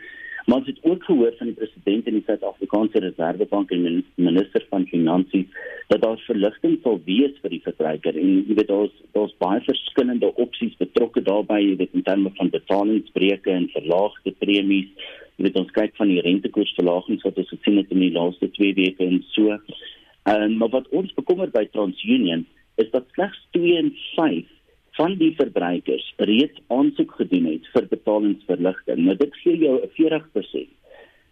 Maar 0.46 0.57
ons 0.59 0.66
het 0.66 0.78
ook 0.83 1.05
gehoor 1.05 1.35
van 1.38 1.46
die 1.46 1.57
president 1.57 2.07
en 2.07 2.16
die 2.18 2.24
Suid-Afrikaanse 2.26 2.98
Reservebank 3.05 3.70
en 3.70 4.05
minister 4.14 4.64
van 4.70 4.87
Finansies 4.87 5.46
dat 5.88 6.02
daar 6.02 6.18
verligting 6.26 6.78
sal 6.83 6.98
wees 7.05 7.37
vir 7.42 7.52
die 7.55 7.62
verbruiker 7.62 8.16
en 8.18 8.31
jy 8.48 8.57
weet 8.59 8.70
daar's 8.70 8.94
daar's 9.16 9.35
baie 9.44 9.61
verskillende 9.66 10.33
opsies 10.44 10.74
betrokke 10.81 11.22
daarbey, 11.22 11.61
jy 11.62 11.76
weet 11.83 11.94
in 11.98 12.07
terme 12.07 12.33
van 12.38 12.50
betalingsbreuke 12.50 13.52
en 13.52 13.68
verlaagde 13.74 14.33
premies. 14.44 14.88
Jy 15.37 15.46
weet 15.46 15.61
ons 15.62 15.76
kyk 15.76 15.94
van 16.00 16.11
die 16.11 16.22
rentekoersverlagings 16.26 17.26
wat 17.28 17.38
ons 17.38 17.52
gesien 17.52 17.78
het 17.81 17.92
in 17.94 18.02
die 18.02 18.14
laaste 18.16 18.50
2 18.59 18.74
weke 18.81 19.07
en 19.07 19.22
so. 19.37 19.52
Ehm 19.52 20.48
um, 20.48 20.57
maar 20.59 20.74
wat 20.74 20.90
ons 20.90 21.14
bekommer 21.18 21.50
by 21.55 21.64
TransUnion 21.70 22.46
is 22.83 22.90
dat 22.90 23.07
slegs 23.14 23.38
2 23.55 23.78
en 23.78 23.94
5 24.16 24.50
van 24.98 25.16
die 25.20 25.33
verbruikers 25.37 26.12
reeds 26.16 26.61
aansoek 26.68 27.14
gedoen 27.20 27.48
het 27.48 27.68
vir 27.72 27.88
betalingsverligting. 27.88 29.05
Nou 29.07 29.16
dit 29.16 29.37
gee 29.42 29.57
jou 29.57 29.81
'n 29.81 29.90
40%. 29.96 30.68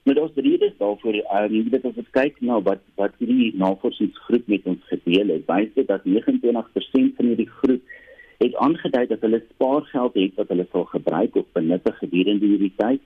Maar 0.03 0.15
daar's 0.15 0.35
redes 0.35 0.77
daarvoor. 0.79 1.15
Ehm 1.15 1.55
um, 1.55 1.71
dit 1.71 1.85
as 1.85 1.97
ons 1.97 2.11
kyk 2.11 2.41
na 2.41 2.61
wat 2.61 2.81
wat 2.97 3.13
hierdie 3.19 3.53
navorsingsgroep 3.57 4.47
met 4.47 4.65
ons 4.65 4.83
gedeel 4.89 5.29
het, 5.29 5.45
wys 5.47 5.69
dit 5.75 5.87
dat 5.87 6.05
29% 6.05 7.17
van 7.17 7.27
hierdie 7.27 7.51
groep 7.61 7.83
het 8.39 8.57
aangedui 8.57 9.07
dat 9.07 9.21
hulle 9.21 9.43
spaargeld 9.53 10.15
het 10.15 10.35
wat 10.35 10.49
hulle 10.49 10.67
sal 10.73 10.85
gebruik 10.85 11.37
of 11.37 11.47
benut 11.53 11.91
gedurende 12.01 12.47
hierdie 12.47 12.73
tyd. 12.77 13.01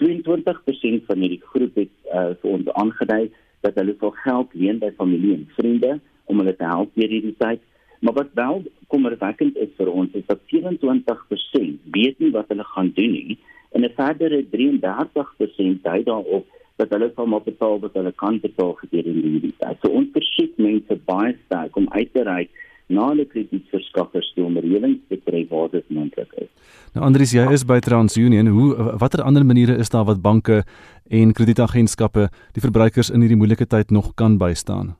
22% 0.00 1.04
van 1.06 1.18
hierdie 1.18 1.42
groep 1.52 1.74
het 1.74 1.92
uh, 2.08 2.32
vir 2.40 2.50
ons 2.50 2.72
aangedui 2.72 3.30
dat 3.60 3.74
hulle 3.74 3.94
sal 4.00 4.14
geld 4.24 4.54
leen 4.54 4.80
by 4.80 4.90
familie 4.96 5.34
en 5.34 5.44
vriende 5.58 6.00
om 6.24 6.40
hulle 6.40 6.56
te 6.56 6.64
help 6.64 6.94
deur 6.94 7.12
hierdie 7.12 7.36
tyd. 7.38 7.60
Maar 8.02 8.16
wat 8.18 8.32
wel 8.34 8.62
kommerwekkend 8.90 9.56
is 9.56 9.70
vir 9.78 9.90
ons 9.90 10.14
is 10.18 10.26
dat 10.26 10.40
27% 10.50 11.90
weet 11.94 12.18
nie 12.18 12.32
wat 12.34 12.50
hulle 12.50 12.66
gaan 12.74 12.90
doen 12.94 13.14
nie 13.18 13.38
en 13.72 13.84
'n 13.84 13.94
verdere 13.96 14.42
33% 14.50 15.82
dui 15.82 16.02
daarop 16.02 16.46
dat 16.76 16.90
hulle 16.90 17.12
sal 17.14 17.26
maar 17.26 17.44
betaal 17.44 17.78
wat 17.80 17.94
hulle 17.94 18.12
kan 18.12 18.40
betaal 18.40 18.72
gedurende 18.72 19.28
hierdie 19.28 19.54
tyd. 19.58 19.78
So 19.82 19.88
ons 19.88 20.08
verskik 20.12 20.56
mense 20.56 20.98
baie 21.04 21.36
sterk 21.44 21.76
om 21.76 21.86
uit 21.90 22.12
te 22.12 22.22
reik 22.22 22.50
na 22.86 23.08
hulle 23.08 23.24
kredietverskaffers 23.24 24.32
toe 24.34 24.44
om 24.44 24.58
reëlings 24.58 25.00
te 25.08 25.18
tref 25.24 25.48
waar 25.48 25.70
dit 25.72 25.84
moontlik 25.88 26.32
is. 26.36 26.50
Nou 26.94 27.06
Andries, 27.06 27.32
jy 27.32 27.46
is 27.52 27.64
by 27.64 27.78
TransUnion. 27.80 28.50
Hoe 28.52 28.98
watter 29.00 29.22
ander 29.22 29.46
maniere 29.46 29.78
is 29.80 29.92
daar 29.92 30.04
wat 30.04 30.22
banke 30.24 30.62
en 31.08 31.32
kredietagentskappe 31.32 32.28
die 32.52 32.64
verbruikers 32.64 33.10
in 33.10 33.24
hierdie 33.24 33.38
moeilike 33.38 33.66
tyd 33.66 33.90
nog 33.90 34.12
kan 34.14 34.38
bystaan? 34.38 34.96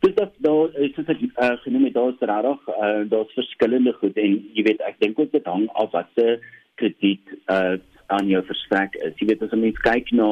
Dis 0.00 0.14
dat 0.14 0.32
daar 0.38 0.74
is 0.78 0.94
dit 0.94 1.08
ek 1.10 1.22
uh, 1.26 1.54
genoem 1.64 1.88
het 1.88 1.94
daar's 1.94 2.20
regtig 2.30 2.68
uh, 2.70 3.02
daar's 3.10 3.32
verskillende 3.34 3.92
goed 3.98 4.16
en 4.16 4.36
jy 4.54 4.62
weet 4.68 4.82
ek 4.86 5.00
dink 5.02 5.18
ook 5.18 5.32
dit 5.32 5.46
hang 5.50 5.66
af 5.82 5.90
wat 5.96 6.10
se 6.14 6.38
krediet 6.78 7.32
uh, 7.50 7.76
aan 8.08 8.28
jou 8.30 8.40
verstrek 8.46 8.94
is. 9.04 9.16
Jy 9.20 9.26
weet 9.28 9.42
as 9.44 9.54
jy 9.56 9.72
kyk 9.82 10.12
na 10.16 10.28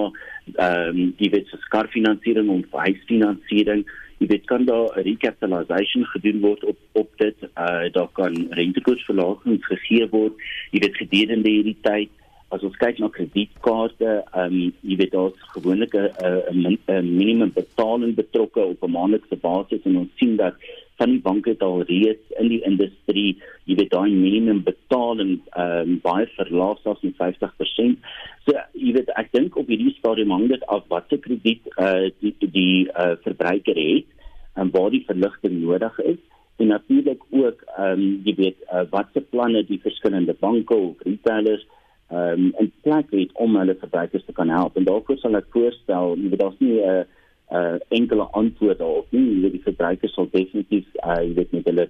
ehm 0.54 0.90
um, 0.92 1.00
jy 1.20 1.30
weet 1.34 1.50
so 1.50 1.60
skarfinansiering 1.66 2.52
en 2.54 2.62
huisfinansiering, 2.72 3.82
jy 4.22 4.28
weet 4.30 4.46
kan 4.48 4.64
daar 4.70 4.94
'n 4.94 5.04
recapitalisation 5.08 6.06
gedoen 6.14 6.40
word 6.46 6.64
op 6.64 6.78
op 7.02 7.10
dit 7.18 7.42
uh, 7.48 7.90
daar 7.92 8.12
kan 8.20 8.38
rentekoersverlagings 8.60 9.66
gegee 9.66 10.06
word. 10.14 10.38
Jy 10.70 10.80
weet 10.86 11.02
gedurende 11.02 11.50
hierdie 11.50 11.78
tyd 11.82 12.10
as 12.54 12.62
ons 12.62 12.76
kyk 12.78 13.00
na 13.02 13.08
kredietkaarte, 13.10 14.10
ehm 14.22 14.56
um, 14.56 14.72
jy 14.86 14.96
weet 15.00 15.12
daar's 15.12 15.46
gewoonlik 15.54 15.94
'n 15.94 16.78
'n 16.88 17.16
minimum 17.20 17.52
betaling 17.54 18.14
betrokke 18.14 18.60
op 18.60 18.82
'n 18.82 18.90
maandelikse 18.90 19.36
basis 19.36 19.82
en 19.84 19.96
ons 19.96 20.12
sien 20.16 20.36
dat 20.36 20.54
van 20.96 21.10
die 21.10 21.20
banke 21.20 21.50
het 21.50 21.62
al 21.62 21.82
reeds 21.82 22.24
in 22.40 22.48
die 22.48 22.62
industrie, 22.64 23.36
jy 23.64 23.74
weet 23.74 23.90
daai 23.90 24.10
minimum 24.10 24.62
betaling 24.62 25.40
ehm 25.52 25.90
um, 25.90 25.98
baie 26.02 26.26
verlaag 26.36 26.86
as 26.86 27.02
in 27.02 27.14
50%. 27.18 27.98
So 28.46 28.52
jy 28.72 28.92
weet 28.92 29.10
ek 29.16 29.32
dink 29.32 29.56
op 29.56 29.68
hierdie 29.68 29.96
stadium 29.98 30.30
hang 30.30 30.48
dit 30.48 30.66
af 30.66 30.84
wat 30.88 31.08
se 31.08 31.18
krediet 31.18 31.66
eh 31.76 31.84
uh, 31.84 32.10
die 32.20 32.34
die 32.40 32.88
uh, 32.94 33.16
verbruiker 33.26 33.76
het 33.76 34.06
en 34.54 34.70
waar 34.70 34.90
die 34.90 35.04
verligting 35.06 35.60
nodig 35.60 35.98
is 35.98 36.22
en 36.56 36.66
natuurlik 36.66 37.22
ook 37.30 37.64
ehm 37.76 38.00
um, 38.00 38.20
jy 38.24 38.34
weet 38.34 38.60
uh, 38.72 38.84
wat 38.90 39.08
se 39.12 39.20
planne 39.20 39.64
die 39.66 39.80
verskillende 39.82 40.36
banke 40.40 40.74
of 40.74 41.02
retailers 41.04 41.66
um, 42.10 42.52
en 42.58 42.72
plek 42.82 43.10
het 43.10 43.32
om 43.32 43.56
hulle 43.56 43.76
verbruikers 43.80 44.24
te 44.24 44.32
kan 44.32 44.48
help. 44.48 44.76
En 44.76 44.84
daarvoor 44.84 45.18
sal 45.18 45.36
ek 45.36 45.50
voorstel, 45.50 46.16
jy 46.16 46.28
weet 46.32 46.40
daar's 46.40 46.58
nie 46.58 46.80
'n 46.80 46.88
uh, 46.88 47.04
uh, 47.52 47.78
enkele 47.88 48.22
antwoord 48.22 48.78
daarop 48.78 49.06
nie. 49.10 49.24
Jy 49.34 49.40
weet 49.40 49.56
die 49.58 49.66
verbruikers 49.68 50.14
sal 50.14 50.28
definitief 50.30 50.86
uh, 51.04 51.20
jy 51.22 51.34
weet 51.34 51.52
met 51.52 51.64
hulle 51.70 51.88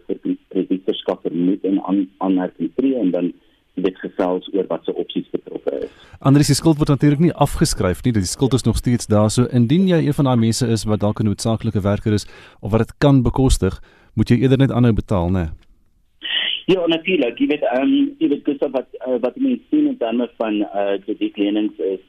kredietverskaffer 0.48 1.34
moet 1.34 1.64
en 1.64 1.82
aan 1.82 2.08
aanmerking 2.18 2.72
tree 2.74 2.96
en 3.00 3.10
dan 3.10 3.32
dit 3.76 3.98
gesels 4.00 4.48
oor 4.54 4.64
wat 4.70 4.84
se 4.84 4.94
opsies 4.94 5.28
betrokke 5.30 5.74
is. 5.84 5.92
Anders 6.20 6.48
die 6.48 6.56
skuld 6.56 6.78
word 6.80 6.88
natuurlik 6.88 7.20
nie 7.20 7.34
afgeskryf 7.34 8.00
nie. 8.04 8.14
Die 8.16 8.24
skuld 8.24 8.54
is 8.56 8.64
nog 8.64 8.76
steeds 8.80 9.06
daar. 9.06 9.30
So 9.30 9.44
indien 9.52 9.88
jy 9.88 10.06
een 10.06 10.16
van 10.16 10.24
daai 10.24 10.40
mense 10.48 10.66
is 10.66 10.86
wat 10.88 11.00
dalk 11.00 11.20
'n 11.20 11.28
noodsaaklike 11.28 11.80
werker 11.80 12.12
is 12.12 12.26
of 12.60 12.70
wat 12.70 12.86
dit 12.86 12.94
kan 12.98 13.22
bekostig, 13.22 13.80
moet 14.14 14.28
jy 14.28 14.40
eerder 14.40 14.58
net 14.58 14.72
aanhou 14.72 14.92
betaal, 14.92 15.28
né? 15.28 15.44
Nee? 15.44 15.65
Ja, 16.66 16.82
natuurlik. 16.86 17.38
Jy 17.38 17.46
weet, 17.46 17.62
ehm 17.62 17.82
um, 17.82 18.14
jy 18.18 18.28
weet 18.32 18.46
Gustav 18.48 18.72
wat 18.74 18.88
uh, 19.06 19.20
wat 19.22 19.36
mense 19.38 19.62
sien 19.70 19.84
in 19.86 19.98
terme 20.00 20.26
van 20.40 20.56
eh 20.64 20.80
uh, 20.82 20.96
kredietlenings 21.04 21.78
is 21.78 22.02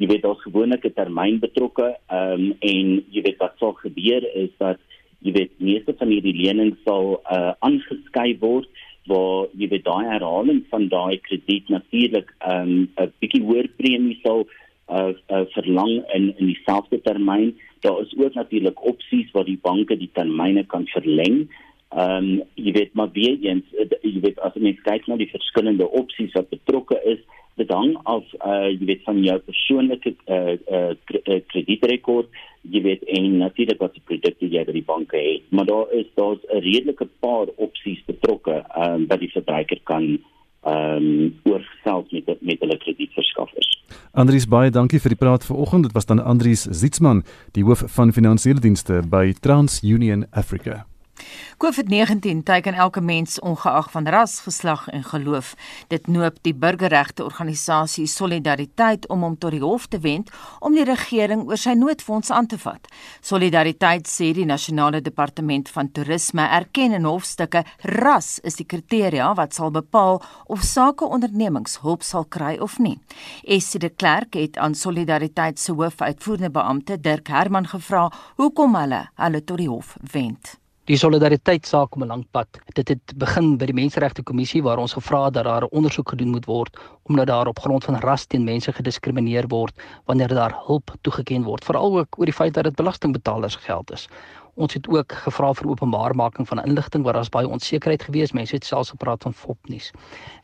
jy 0.00 0.06
weet 0.08 0.22
daar's 0.24 0.40
gewoonlik 0.46 0.86
'n 0.88 0.94
termyn 0.96 1.36
betrokke 1.42 1.88
ehm 2.06 2.32
um, 2.32 2.46
en 2.60 3.04
jy 3.12 3.22
weet 3.26 3.36
wat 3.44 3.58
sal 3.58 3.74
gebeur 3.82 4.24
is 4.44 4.48
dat 4.64 4.80
jy 5.20 5.32
weet 5.32 5.52
meeste 5.60 5.94
van 5.98 6.08
hierdie 6.08 6.36
lenings 6.40 6.80
sal 6.88 7.20
eh 7.20 7.36
uh, 7.36 7.52
aangeskryf 7.58 8.40
word 8.40 8.68
waar 9.12 9.46
jy 9.52 9.68
weet 9.68 9.84
daai 9.84 10.06
herhaling 10.06 10.64
van 10.70 10.88
daai 10.88 11.20
krediet 11.28 11.68
natuurlik 11.68 12.32
ehm 12.38 12.72
um, 12.72 12.88
'n 12.96 13.12
bietjie 13.20 13.44
hoër 13.44 13.68
premie 13.76 14.18
sal 14.24 14.46
uh, 14.88 15.12
uh 15.28 15.44
verlang 15.52 15.94
in 16.16 16.32
in 16.38 16.46
dieselfde 16.46 17.00
termyn. 17.00 17.56
Daar 17.80 18.00
is 18.00 18.16
ook 18.16 18.34
natuurlik 18.34 18.84
opsies 18.84 19.30
waar 19.32 19.44
die 19.44 19.60
banke 19.62 19.96
die 19.96 20.10
termyne 20.12 20.64
kan 20.64 20.86
verleng. 20.86 21.48
Ehm 21.88 22.16
um, 22.16 22.42
jy 22.54 22.72
weet 22.72 22.94
maar 22.94 23.10
weer 23.12 23.38
eens 23.40 23.64
eh, 23.72 23.88
jy 24.02 24.20
weet 24.20 24.38
as 24.44 24.54
jy 24.54 24.74
kyk 24.84 25.06
na 25.08 25.16
die 25.16 25.30
verskillende 25.32 25.88
opsies 25.88 26.34
wat 26.36 26.50
betrokke 26.52 26.98
is, 27.04 27.20
dit 27.56 27.70
hang 27.72 27.94
af 28.04 28.24
uh 28.44 28.68
jy 28.68 28.90
weet 28.90 29.06
van 29.06 29.22
jou 29.24 29.36
persoonlike 29.46 30.12
uh 30.26 30.56
uh 30.78 31.38
kredietrekord, 31.52 32.28
jy 32.68 32.82
weet 32.84 33.06
en 33.16 33.38
natuurlik 33.42 33.80
wat 33.80 33.96
die 33.96 34.04
produkte 34.04 34.50
jy 34.52 34.64
by 34.68 34.74
die 34.76 34.84
banke 34.90 35.22
het. 35.22 35.46
Maar 35.48 35.70
daar 35.70 35.94
is 36.00 36.10
daar's 36.20 36.44
'n 36.44 36.60
redelike 36.66 37.08
paar 37.24 37.48
opsies 37.56 38.02
betrokke 38.06 38.60
ehm 38.60 38.92
um, 38.92 39.06
wat 39.06 39.20
die 39.20 39.32
verbruiker 39.32 39.80
kan 39.84 40.18
ehm 40.62 41.08
um, 41.08 41.40
oorself 41.44 42.10
met 42.10 42.26
met 42.40 42.60
hulle 42.60 42.78
kredietverskaffers. 42.84 43.70
Andries 44.12 44.48
baie 44.48 44.70
dankie 44.70 45.00
vir 45.00 45.16
die 45.16 45.22
praat 45.24 45.44
vanoggend. 45.44 45.82
Dit 45.82 45.92
was 45.92 46.06
dan 46.06 46.22
Andries 46.22 46.62
Zietsman, 46.62 47.24
die 47.52 47.64
hoof 47.64 47.82
van 47.86 48.12
finansiële 48.12 48.60
dienste 48.60 49.02
by 49.10 49.32
TransUnion 49.32 50.26
Africa. 50.30 50.86
COVID-19 51.58 52.42
teiken 52.44 52.74
elke 52.74 53.00
mens 53.00 53.40
ongeag 53.40 53.90
van 53.90 54.06
ras, 54.06 54.40
geslag 54.40 54.88
en 54.88 55.04
geloof. 55.04 55.54
Dit 55.88 56.06
noop 56.06 56.36
die 56.42 56.54
burgerregte 56.54 57.24
organisasie 57.24 58.06
Solidariteit 58.06 59.08
om 59.08 59.22
hom 59.22 59.38
tot 59.38 59.50
die 59.50 59.62
hof 59.62 59.86
te 59.86 59.98
wend 59.98 60.30
om 60.60 60.74
die 60.74 60.84
regering 60.86 61.42
oor 61.48 61.58
sy 61.58 61.74
noodfonds 61.78 62.30
aan 62.30 62.46
te 62.46 62.58
vat. 62.62 62.86
Solidariteit 63.20 64.06
sê 64.06 64.30
die 64.36 64.46
nasionale 64.46 65.00
departement 65.02 65.68
van 65.74 65.90
toerisme 65.92 66.46
erken 66.60 66.94
in 66.94 67.08
hofstukke 67.08 67.64
ras 67.98 68.38
is 68.46 68.60
die 68.60 68.66
kriteria 68.66 69.32
wat 69.34 69.58
sal 69.58 69.74
bepaal 69.74 70.22
of 70.46 70.62
sakeondernemings 70.62 71.80
hulp 71.82 72.06
sal 72.06 72.24
kry 72.24 72.54
of 72.62 72.78
nie. 72.78 72.98
Essie 73.42 73.80
de 73.80 73.90
Klerk 73.90 74.38
het 74.38 74.58
aan 74.58 74.74
Solidariteit 74.74 75.58
se 75.58 75.72
hoofuitvoerende 75.72 76.50
beampte 76.54 77.00
Dirk 77.00 77.28
Herman 77.34 77.66
gevra 77.66 78.06
hoekom 78.36 78.78
hulle 78.78 79.08
hulle 79.18 79.44
tot 79.44 79.58
die 79.58 79.68
hof 79.68 79.96
wend. 80.12 80.58
Die 80.88 80.96
solidariteit 80.96 81.66
saak 81.68 81.96
om 81.96 82.02
'n 82.02 82.08
lang 82.08 82.24
pad. 82.32 82.48
Dit 82.72 82.88
het 82.88 83.12
begin 83.20 83.58
by 83.60 83.66
die 83.68 83.74
Menseregte 83.74 84.22
Kommissie 84.22 84.62
waar 84.62 84.78
ons 84.78 84.94
gevra 84.96 85.24
het 85.24 85.34
dat 85.34 85.44
daar 85.44 85.64
'n 85.64 85.76
ondersoek 85.76 86.08
gedoen 86.08 86.30
moet 86.30 86.46
word 86.46 86.78
omdat 87.02 87.26
daar 87.26 87.46
op 87.46 87.58
grond 87.58 87.84
van 87.84 88.00
ras 88.00 88.26
teen 88.26 88.44
mense 88.44 88.72
gediskrimineer 88.72 89.48
word 89.48 89.74
wanneer 90.06 90.28
daar 90.28 90.54
hulp 90.66 90.90
toegeken 91.00 91.42
word, 91.44 91.64
veral 91.64 91.98
ook 91.98 92.18
oor 92.18 92.24
die 92.24 92.34
feit 92.34 92.54
dat 92.54 92.64
dit 92.64 92.76
belastingbetalers 92.76 93.56
geld 93.56 93.92
is. 93.92 94.08
Ons 94.58 94.74
het 94.74 94.88
ook 94.90 95.12
gevra 95.22 95.52
vir 95.54 95.68
openbaarmaking 95.70 96.48
van 96.48 96.58
inligting 96.64 97.04
waar 97.06 97.14
daar's 97.14 97.30
baie 97.30 97.46
onsekerheid 97.46 98.02
gewees. 98.02 98.32
Mense 98.34 98.56
het 98.56 98.64
selfs 98.66 98.90
gepraat 98.90 99.22
van 99.22 99.34
fopnuus. 99.34 99.92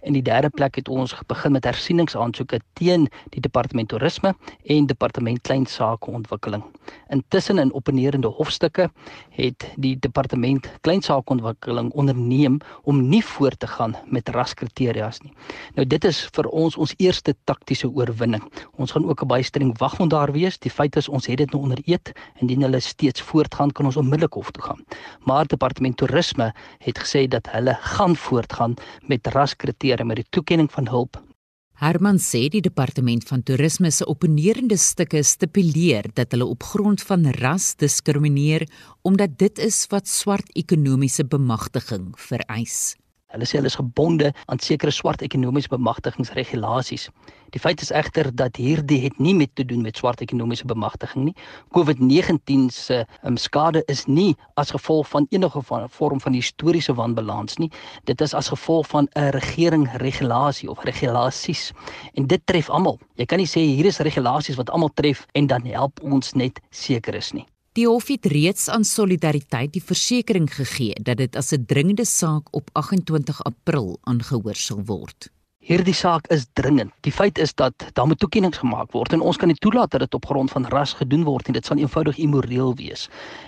In 0.07 0.15
die 0.15 0.23
derde 0.23 0.51
plek 0.55 0.77
het 0.79 0.89
ons 0.89 1.15
begin 1.27 1.53
met 1.53 1.65
hersieningsaansoeke 1.67 2.61
teen 2.79 3.09
die 3.35 3.41
departement 3.43 3.89
toerisme 3.91 4.35
en 4.71 4.87
departement 4.87 5.41
klein 5.43 5.67
sake 5.67 6.11
ontwikkeling. 6.11 6.63
Intussen 7.11 7.59
in 7.59 7.73
opponerende 7.73 8.29
hofstukke 8.29 8.87
het 9.35 9.67
die 9.77 9.97
departement 9.99 10.69
klein 10.87 11.03
sake 11.03 11.35
ontwikkeling 11.35 11.91
onderneem 11.93 12.61
om 12.83 13.03
nie 13.09 13.25
voort 13.25 13.59
te 13.59 13.67
gaan 13.67 13.97
met 14.07 14.29
raskriteria's 14.29 15.21
nie. 15.25 15.35
Nou 15.75 15.87
dit 15.87 16.05
is 16.05 16.23
vir 16.37 16.51
ons 16.53 16.77
ons 16.77 16.95
eerste 17.03 17.35
taktiese 17.45 17.91
oorwinning. 17.91 18.45
Ons 18.79 18.95
gaan 18.95 19.09
ook 19.09 19.23
'n 19.23 19.27
baie 19.27 19.43
streng 19.43 19.75
waghond 19.79 20.11
daar 20.11 20.33
wees. 20.33 20.59
Die 20.59 20.71
feit 20.71 20.97
is 20.97 21.09
ons 21.09 21.27
het 21.27 21.39
dit 21.39 21.51
nou 21.53 21.63
onder 21.63 21.83
en 21.85 21.99
indien 22.41 22.63
hulle 22.63 22.81
steeds 22.81 23.23
voortgaan 23.23 23.73
kan 23.73 23.87
ons 23.87 23.97
onmiddellik 24.05 24.39
hof 24.39 24.53
toe 24.55 24.65
gaan. 24.69 24.83
Maar 25.29 25.49
departement 25.51 25.97
toerisme 25.97 26.53
het 26.87 26.99
gesê 27.03 27.27
dat 27.29 27.49
hulle 27.57 27.77
gaan 27.97 28.17
voortgaan 28.17 28.77
met 29.09 29.33
raskriteria 29.37 30.05
met 30.05 30.23
die 30.23 30.31
toekenning 30.31 30.71
van 30.73 30.89
hulp. 30.93 31.23
Herman 31.83 32.21
sê 32.23 32.45
die 32.55 32.63
departement 32.63 33.25
van 33.27 33.43
toerisme 33.43 33.91
se 33.91 34.07
opponerende 34.07 34.77
stukke 34.79 35.25
stipuleer 35.27 36.07
dat 36.15 36.31
hulle 36.31 36.47
op 36.47 36.63
grond 36.63 37.03
van 37.03 37.27
ras 37.41 37.73
diskrimineer 37.83 38.69
omdat 39.03 39.35
dit 39.43 39.59
is 39.59 39.81
wat 39.91 40.07
swart 40.09 40.55
ekonomiese 40.55 41.27
bemagtiging 41.27 42.13
vereis. 42.29 42.95
Hulle 43.35 43.47
sê 43.51 43.59
hulle 43.59 43.71
is 43.71 43.79
gebonde 43.81 44.31
aan 44.47 44.61
sekere 44.63 44.93
swart 44.95 45.23
ekonomiese 45.27 45.73
bemagtigingsregulasies. 45.73 47.09
Die 47.55 47.61
feit 47.63 47.83
is 47.83 47.91
egter 47.95 48.31
dat 48.35 48.59
hierdie 48.59 49.01
het 49.05 49.19
nie 49.23 49.35
met 49.35 49.51
te 49.59 49.65
doen 49.67 49.83
met 49.83 49.99
swart 49.99 50.23
ekonomiese 50.23 50.67
bemagtiging 50.71 51.29
nie. 51.29 51.35
COVID-19 51.77 52.69
se 52.75 53.01
um, 53.23 53.37
skade 53.39 53.83
is 53.91 54.05
nie 54.07 54.37
as 54.59 54.71
gevolg 54.75 55.09
van 55.11 55.27
enige 55.31 55.63
van, 55.67 55.89
vorm 55.91 56.23
van 56.23 56.39
historiese 56.39 56.95
wanbalans 56.95 57.59
nie. 57.63 57.71
Dit 58.11 58.23
is 58.23 58.35
as 58.35 58.51
gevolg 58.55 58.87
van 58.91 59.09
'n 59.15 59.31
regering 59.39 59.89
regulasie 60.03 60.71
of 60.71 60.83
regulasies. 60.85 61.73
En 62.15 62.27
dit 62.27 62.47
tref 62.47 62.71
almal. 62.71 62.99
Jy 63.15 63.27
kan 63.27 63.39
nie 63.39 63.51
sê 63.51 63.61
hier 63.61 63.87
is 63.87 63.99
regulasies 63.99 64.57
wat 64.57 64.71
almal 64.71 64.91
tref 64.95 65.27
en 65.33 65.47
dan 65.47 65.67
help 65.67 66.03
ons 66.03 66.33
net 66.33 66.61
seker 66.71 67.15
is 67.15 67.33
nie. 67.33 67.47
Die 67.75 67.89
hof 67.91 68.07
het 68.07 68.27
reeds 68.31 68.69
aan 68.71 68.85
solidariteit 68.87 69.73
die 69.75 69.83
versekering 69.83 70.47
gegee 70.47 70.95
dat 71.03 71.19
dit 71.19 71.37
as 71.37 71.51
'n 71.53 71.67
dringende 71.67 72.05
saak 72.07 72.55
op 72.55 72.71
28 72.73 73.43
April 73.43 73.99
aangehoor 74.03 74.55
sal 74.55 74.85
word. 74.85 75.34
Hierdie 75.65 75.95
saak 75.97 76.27
is 76.29 76.43
dringend. 76.53 76.93
Die 77.07 77.13
feit 77.13 77.39
is 77.41 77.55
dat 77.57 77.87
daar 77.97 78.05
moet 78.05 78.19
toekennings 78.21 78.59
gemaak 78.61 78.91
word 78.93 79.15
en 79.17 79.23
ons 79.25 79.39
kan 79.41 79.49
nie 79.49 79.57
toelaat 79.65 79.95
dat 79.95 80.03
dit 80.05 80.17
op 80.19 80.27
grond 80.29 80.51
van 80.53 80.67
ras 80.69 80.93
gedoen 80.99 81.23
word 81.25 81.47
nie. 81.49 81.55
Dit 81.57 81.65
sal 81.65 81.79
eenvoudig 81.81 82.19
immoreel 82.21 82.75
wees. 82.77 83.07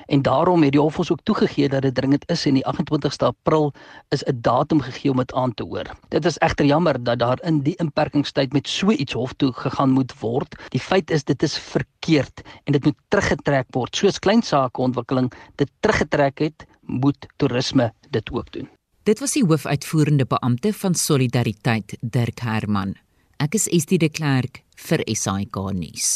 En 0.09 0.23
daarom 0.25 0.65
het 0.65 0.73
die 0.73 0.81
hof 0.81 0.97
ons 0.97 1.11
ook 1.13 1.21
toegegee 1.29 1.69
dat 1.69 1.85
dit 1.85 1.93
dringend 1.95 2.25
is 2.33 2.47
en 2.49 2.57
die 2.57 2.65
28ste 2.65 3.29
April 3.29 3.69
is 4.17 4.25
'n 4.25 4.39
datum 4.41 4.81
gegee 4.81 5.11
om 5.11 5.21
dit 5.21 5.35
aan 5.35 5.53
te 5.55 5.65
hoor. 5.69 5.93
Dit 6.09 6.25
is 6.25 6.39
egter 6.39 6.65
jammer 6.65 6.97
dat 7.05 7.19
daar 7.19 7.43
in 7.43 7.61
die 7.61 7.77
inperkingstyd 7.77 8.53
met 8.53 8.69
so 8.69 8.91
iets 8.91 9.13
hof 9.13 9.33
toe 9.37 9.53
gegaan 9.53 9.91
moet 9.91 10.15
word. 10.21 10.57
Die 10.69 10.81
feit 10.81 11.11
is 11.11 11.25
dit 11.25 11.43
is 11.43 11.59
verkeerd 11.59 12.41
en 12.65 12.73
dit 12.73 12.85
moet 12.85 12.97
teruggetrek 13.09 13.67
word. 13.71 13.97
Soos 13.97 14.19
klein 14.19 14.43
sake 14.43 14.81
ontwikkeling 14.81 15.33
dit 15.57 15.71
teruggetrek 15.81 16.39
het, 16.39 16.67
moet 16.81 17.27
toerisme 17.37 17.93
dit 18.11 18.33
ook 18.33 18.53
doen. 18.53 18.76
Dit 19.07 19.21
was 19.23 19.37
die 19.37 19.45
hoofuitvoerende 19.47 20.25
beampte 20.27 20.73
van 20.75 20.95
Solidariteit, 20.99 21.93
Dirk 22.01 22.41
Herman. 22.43 22.97
Ek 23.39 23.55
is 23.55 23.69
Estie 23.71 24.01
de 24.03 24.09
Klerk 24.11 24.65
vir 24.83 25.05
SAK 25.07 25.61
nuus. 25.79 26.09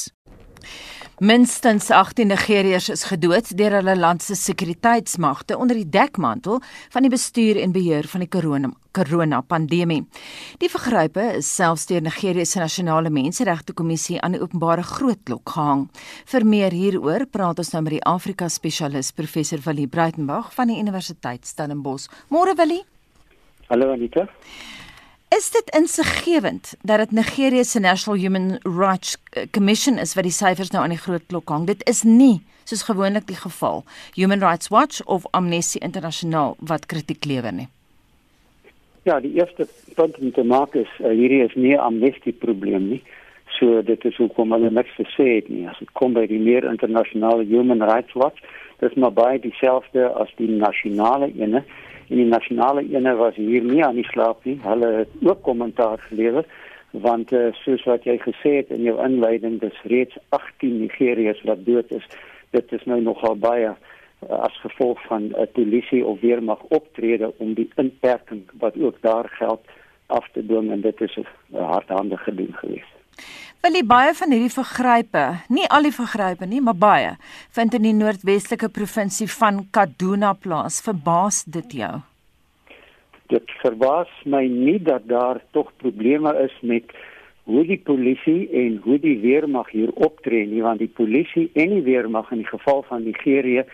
Minstens 1.21 1.91
18 1.91 2.31
Nigeriërs 2.33 2.87
is 2.89 3.03
gedood 3.05 3.51
deur 3.59 3.75
hulle 3.77 3.93
land 3.93 4.23
se 4.25 4.33
sekuriteitsmagte 4.41 5.59
onder 5.61 5.77
die 5.77 5.85
dekmantel 5.85 6.63
van 6.95 7.05
die 7.05 7.11
bestuur 7.13 7.61
en 7.61 7.75
beheer 7.77 8.09
van 8.09 8.25
die 8.25 8.29
corona 8.33 8.71
corona 8.97 9.43
pandemie. 9.45 10.07
Die 10.65 10.71
vergrype 10.73 11.27
is 11.37 11.51
selfs 11.53 11.85
deur 11.93 12.01
Nigerië 12.01 12.49
se 12.49 12.65
nasionale 12.65 13.13
menseregte 13.13 13.77
kommissie 13.77 14.17
aan 14.25 14.33
die 14.33 14.41
openbare 14.41 14.83
grootklok 14.83 15.53
gehang. 15.53 15.91
Vir 16.25 16.49
meer 16.49 16.73
hieroor 16.73 17.27
praat 17.29 17.61
ons 17.61 17.75
nou 17.77 17.85
met 17.85 17.99
die 17.99 18.05
Afrika 18.09 18.49
spesialis 18.49 19.13
professor 19.13 19.61
Willie 19.69 19.93
Breitenberg 19.93 20.49
van 20.57 20.73
die 20.73 20.81
Universiteit 20.81 21.45
Stellenbosch. 21.45 22.09
Môre 22.33 22.57
Willie. 22.57 22.81
Hallo 23.69 23.93
Anita. 23.93 24.25
Is 25.37 25.51
dit 25.51 25.77
insiggewend 25.77 26.75
dat 26.83 26.99
dit 26.99 27.11
Nigerië 27.11 27.65
se 27.65 27.81
National 27.81 28.21
Human 28.21 28.59
Rights 28.63 29.17
Commission 29.51 29.99
is 29.99 30.15
wat 30.15 30.25
die 30.27 30.33
syfers 30.33 30.71
nou 30.71 30.83
aan 30.83 30.91
die 30.91 30.99
groot 30.99 31.27
klok 31.27 31.49
hang? 31.49 31.67
Dit 31.67 31.85
is 31.89 32.03
nie 32.03 32.41
soos 32.65 32.83
gewoonlik 32.83 33.29
die 33.29 33.39
geval 33.39 33.85
Human 34.15 34.43
Rights 34.43 34.69
Watch 34.69 35.05
of 35.05 35.27
Amnesty 35.31 35.79
International 35.79 36.57
wat 36.59 36.87
kritiek 36.87 37.25
lewer 37.25 37.53
nie. 37.53 37.69
Ja, 39.03 39.21
die 39.21 39.33
eerste 39.39 39.69
punt 39.95 40.19
om 40.19 40.33
te 40.33 40.43
maak 40.43 40.75
is 40.75 40.91
uh, 40.99 41.15
hierdie 41.15 41.45
is 41.45 41.55
nie 41.55 41.77
'n 41.77 41.87
amnesty 41.87 42.33
probleem 42.33 42.89
nie. 42.89 43.03
So 43.59 43.83
dit 43.83 44.05
is 44.05 44.17
hoekom 44.17 44.53
hulle 44.53 44.71
niks 44.71 44.97
te 44.97 45.07
sê 45.15 45.29
het 45.37 45.49
nie. 45.49 45.69
As 45.69 45.79
dit 45.79 45.93
kom 45.93 46.13
by 46.13 46.27
die 46.27 46.43
meer 46.43 46.65
internasionale 46.65 47.45
Human 47.45 47.83
Rights 47.83 48.13
Watch, 48.13 48.43
dis 48.79 48.95
maar 48.95 49.13
baie 49.13 49.39
dieselfde 49.39 50.11
as 50.11 50.35
die 50.37 50.51
nasionale 50.51 51.31
ene 51.39 51.65
en 52.11 52.19
die 52.19 52.27
nasionale 52.27 52.83
ene 52.91 53.15
was 53.17 53.37
hier 53.39 53.63
nie 53.63 53.85
aan 53.87 53.99
die 54.01 54.09
slaap 54.11 54.45
nie. 54.45 54.59
Hulle 54.65 54.91
het 55.03 55.13
ook 55.23 55.43
kommentaar 55.47 55.99
gelewer 56.09 56.45
want 56.91 57.33
uh, 57.33 57.53
soos 57.63 57.85
wat 57.87 58.05
jy 58.05 58.17
gesê 58.19 58.57
het 58.57 58.73
in 58.75 58.83
jou 58.83 58.97
inleiding 59.05 59.61
dis 59.63 59.77
reeds 59.87 60.17
18 60.35 60.81
Nigeriërs 60.81 61.43
wat 61.47 61.63
dood 61.67 61.93
is. 61.95 62.07
Dit 62.51 62.73
is 62.75 62.83
nou 62.91 62.99
nogal 63.03 63.37
baie 63.39 63.69
uh, 63.71 63.77
as 64.43 64.57
gevolg 64.65 64.99
van 65.07 65.31
'n 65.31 65.35
uh, 65.39 65.47
polisie 65.55 66.05
of 66.05 66.21
weermag 66.21 66.63
optrede 66.69 67.33
om 67.39 67.55
die 67.55 67.71
inperking 67.77 68.43
wat 68.59 68.75
ook 68.81 68.99
daar 69.01 69.29
geld 69.39 69.63
af 70.07 70.27
te 70.33 70.47
dwing 70.47 70.71
en 70.71 70.81
dit 70.81 71.01
is 71.01 71.17
'n 71.17 71.27
uh, 71.55 71.71
hardhandige 71.71 72.23
gedoen 72.23 72.55
geweest. 72.55 72.95
Wil 73.61 73.75
jy 73.77 73.83
baie 73.85 74.13
van 74.17 74.31
hierdie 74.33 74.55
vergrype, 74.55 75.23
nie 75.53 75.67
al 75.69 75.85
die 75.85 75.93
vergrype 75.93 76.47
nie, 76.49 76.63
maar 76.65 76.79
baie, 76.81 77.11
vind 77.53 77.75
in 77.77 77.85
die 77.85 77.93
noordwestelike 77.93 78.71
provinsie 78.73 79.27
van 79.29 79.59
Kaduna 79.77 80.31
plaas. 80.33 80.79
Verbaas 80.81 81.43
dit 81.45 81.75
jou? 81.83 81.91
Dit 83.29 83.53
verbaas 83.61 84.09
my 84.25 84.47
nie 84.49 84.79
dat 84.81 85.05
daar 85.11 85.43
tog 85.53 85.69
probleme 85.83 86.33
is 86.41 86.55
met 86.65 86.95
hoe 87.45 87.67
die 87.69 87.77
polisie 87.85 88.49
en 88.63 88.79
hoe 88.87 88.97
die 89.03 89.19
weermag 89.21 89.69
hier 89.77 89.93
optree 89.93 90.47
nie, 90.49 90.63
want 90.65 90.81
die 90.81 90.89
polisie 90.89 91.51
en 91.53 91.75
die 91.77 91.85
weermag 91.85 92.33
in 92.33 92.41
die 92.41 92.49
geval 92.49 92.81
van 92.89 93.05
Nigerië 93.05 93.67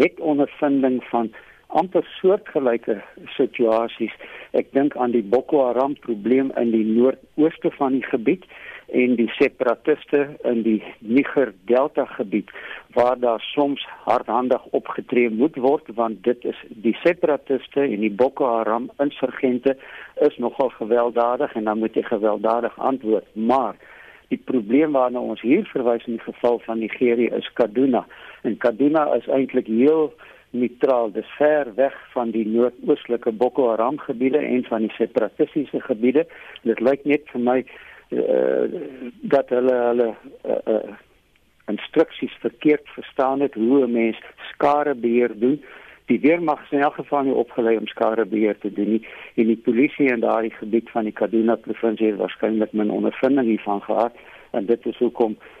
het 0.00 0.18
ondervinding 0.18 0.98
van 1.12 1.30
amper 1.78 2.02
soortgelyke 2.18 2.98
situasies. 3.36 4.18
Ek 4.58 4.74
dink 4.74 4.98
aan 4.98 5.14
die 5.14 5.22
Boko 5.22 5.62
Haram 5.68 5.94
probleem 6.02 6.50
in 6.58 6.74
die 6.74 6.82
noordooste 6.90 7.70
van 7.78 8.00
die 8.00 8.08
gebied 8.10 8.50
en 8.88 9.16
die 9.16 9.28
separatiste 9.36 10.22
in 10.48 10.62
die 10.62 10.82
Niger 10.98 11.52
Delta 11.68 12.04
gebied 12.16 12.50
waar 12.96 13.18
daar 13.18 13.40
soms 13.40 13.84
hardhandig 14.04 14.64
opgetree 14.70 15.30
moet 15.30 15.56
word 15.56 15.90
want 15.94 16.22
dit 16.24 16.44
is 16.44 16.62
die 16.68 16.96
separatiste 17.02 17.84
en 17.84 18.00
die 18.00 18.12
Boko 18.22 18.48
Haram 18.48 18.88
insurgente 18.98 19.76
is 20.28 20.38
nogal 20.38 20.68
gewelddadig 20.68 21.54
en 21.54 21.64
dan 21.64 21.78
moet 21.78 21.94
jy 21.94 22.02
gewelddadig 22.02 22.78
antwoord. 22.78 23.26
Maar 23.34 23.76
die 24.28 24.40
probleem 24.44 24.92
waarna 24.96 25.20
ons 25.20 25.40
hier 25.40 25.68
verwys 25.72 26.06
in 26.06 26.16
die 26.16 26.24
geval 26.24 26.58
van 26.64 26.78
Nigerië 26.78 27.28
is 27.36 27.52
Kaduna. 27.60 28.06
En 28.42 28.56
Kaduna 28.56 29.06
is 29.14 29.28
eintlik 29.28 29.66
heel 29.66 30.12
neutraal 30.50 31.12
dis 31.12 31.28
ver 31.36 31.74
weg 31.76 31.96
van 32.14 32.30
die 32.32 32.46
noordoostelike 32.48 33.32
Boko 33.32 33.68
Haram 33.68 33.98
gebiede 33.98 34.38
en 34.38 34.64
van 34.64 34.86
die 34.86 34.94
separatistiese 34.96 35.80
gebiede. 35.80 36.24
Dit 36.64 36.80
lyk 36.80 37.04
net 37.04 37.28
vir 37.32 37.44
my 37.44 37.58
uh, 38.08 38.80
dat 39.20 39.48
hulle 39.48 39.74
hulle 39.74 40.14
uh, 40.46 40.74
uh, 40.74 40.94
instruksies 41.66 42.32
verkeerd 42.40 42.88
verstaan 42.88 43.40
het 43.40 43.54
hoe 43.54 43.86
'n 43.86 43.92
mens 43.92 44.20
skarebeheer 44.52 45.38
doen. 45.38 45.62
Die 46.06 46.20
weermag 46.20 46.62
is 46.62 46.70
in 46.70 46.80
elk 46.80 46.94
geval 46.94 47.22
nie 47.22 47.34
opgelei 47.34 47.76
om 47.76 47.86
skarebeheer 47.86 48.58
te 48.58 48.72
doen 48.72 48.90
nie. 48.90 49.06
En 49.34 49.46
die 49.46 49.62
polisie 49.64 50.12
in 50.12 50.20
daardie 50.20 50.54
gebied 50.54 50.90
van 50.90 51.04
die 51.04 51.12
Kaduna 51.12 51.56
provinsie 51.56 52.06
het 52.06 52.16
waarskynlik 52.16 52.72
min 52.72 52.90
ondervinding 52.90 53.46
hiervan 53.46 53.82
gehad 53.82 54.12
en 54.50 54.66
dit 54.66 54.86
is 54.86 54.98
hoekom 54.98 55.36
uh 55.38 55.57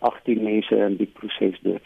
18 0.00 0.42
mense 0.42 0.76
in 0.76 0.96
die 0.96 1.10
proses 1.18 1.60
dood. 1.62 1.82